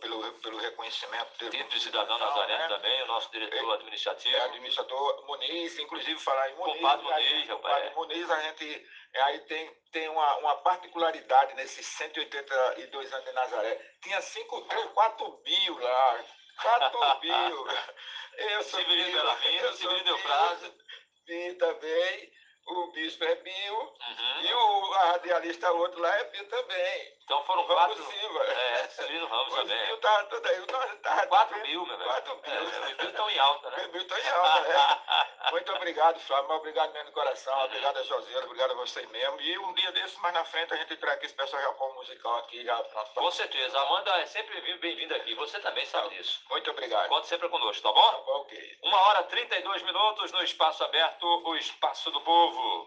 pelo, 0.00 0.32
pelo 0.40 0.58
reconhecimento 0.58 1.38
dele. 1.38 1.64
De 1.64 1.80
cidadão 1.80 2.18
nazareno 2.18 2.58
né? 2.58 2.68
também, 2.68 3.02
o 3.02 3.06
nosso 3.06 3.30
diretor 3.30 3.70
é, 3.70 3.74
administrativo. 3.74 4.36
É, 4.36 4.40
administrador 4.42 5.26
Muniz, 5.26 5.78
inclusive 5.78 6.18
falar 6.18 6.50
em 6.50 6.54
Muniz. 6.56 6.76
Compadre 6.76 7.04
Muniz, 7.04 7.48
rapaz. 7.48 7.84
É. 7.84 7.90
Muniz, 7.94 8.30
a 8.30 8.40
gente 8.40 8.86
aí 9.14 9.38
tem, 9.40 9.70
tem 9.92 10.08
uma, 10.08 10.36
uma 10.38 10.56
particularidade 10.56 11.54
nesses 11.54 11.86
182 11.86 13.12
anos 13.12 13.24
de 13.24 13.32
Nazaré. 13.32 13.94
Tinha 14.02 14.20
5, 14.20 14.62
3, 14.62 14.86
4 14.92 15.42
mil 15.44 15.78
lá, 15.78 16.24
Mil. 17.22 17.66
Eu 18.38 18.62
sou 18.64 18.80
Severino 18.80 19.12
Belamino, 19.12 19.72
Severino 19.74 20.08
Eufrásio. 20.10 20.74
Vi 21.26 21.54
também. 21.54 22.32
O 22.66 22.86
bispo 22.92 23.24
é 23.24 23.34
bio. 23.36 23.78
Uhum. 23.78 24.40
E 24.42 24.54
o 24.54 24.90
radialista 24.90 25.72
outro 25.72 26.00
lá 26.00 26.16
é 26.18 26.24
bio 26.24 26.48
também. 26.48 27.12
Então 27.24 27.42
foram 27.44 27.64
Ramos 27.66 27.96
quatro. 27.96 28.04
Silva. 28.04 28.44
É, 28.44 28.88
Celino 28.88 29.26
Ramos 29.26 29.54
também. 29.54 29.92
O 29.92 29.96
tava 29.98 30.24
tudo 30.24 30.46
aí. 30.46 30.58
Nós 30.70 31.00
tava 31.00 31.26
quatro 31.28 31.60
mil, 31.62 31.86
meu 31.86 31.96
velho. 31.96 32.10
Quatro 32.10 32.36
mil. 32.36 32.52
É, 32.52 32.62
os 32.62 32.96
mil 32.96 33.08
estão 33.08 33.30
em 33.30 33.38
alta, 33.38 33.70
né? 33.70 33.86
Os 33.86 33.92
mil 33.92 34.02
estão 34.02 34.18
em 34.18 34.28
alta, 34.28 34.60
né? 34.60 35.02
Muito 35.50 35.72
obrigado, 35.72 36.20
Flávio. 36.20 36.50
Obrigado 36.52 36.92
mesmo 36.92 37.08
do 37.08 37.12
coração. 37.12 37.56
Uhum. 37.58 37.64
Obrigado 37.64 37.96
a 37.98 38.02
José. 38.02 38.38
Obrigado 38.38 38.70
a 38.72 38.74
você 38.74 39.06
mesmo. 39.06 39.40
E 39.40 39.58
um 39.58 39.72
dia 39.74 39.92
desses, 39.92 40.16
mais 40.18 40.34
na 40.34 40.44
frente, 40.44 40.74
a 40.74 40.76
gente 40.76 40.96
traz 40.96 41.16
aqui 41.16 41.26
esse 41.26 41.34
pessoal 41.34 41.62
já 41.62 41.72
com 41.72 41.90
o 41.90 41.94
musical 41.94 42.36
aqui. 42.38 42.64
Já, 42.64 42.82
com 43.14 43.30
certeza. 43.30 43.78
A 43.78 43.82
Amanda 43.82 44.10
é 44.18 44.26
sempre 44.26 44.60
bem-vinda 44.78 45.16
aqui. 45.16 45.34
Você 45.34 45.58
também 45.60 45.86
sabe 45.86 46.08
tá. 46.08 46.14
disso. 46.14 46.40
Muito 46.50 46.70
obrigado. 46.70 47.08
Conte 47.08 47.28
sempre 47.28 47.48
conosco, 47.48 47.82
tá 47.82 47.92
bom? 47.92 48.10
Tá 48.10 48.18
bom, 48.18 48.40
ok. 48.40 48.78
Uma 48.82 49.00
hora 49.00 49.20
e 49.20 49.24
32 49.24 49.82
minutos 49.82 50.32
no 50.32 50.42
Espaço 50.42 50.84
Aberto, 50.84 51.26
o 51.44 51.56
Espaço 51.56 52.10
do 52.10 52.20
Povo. 52.52 52.86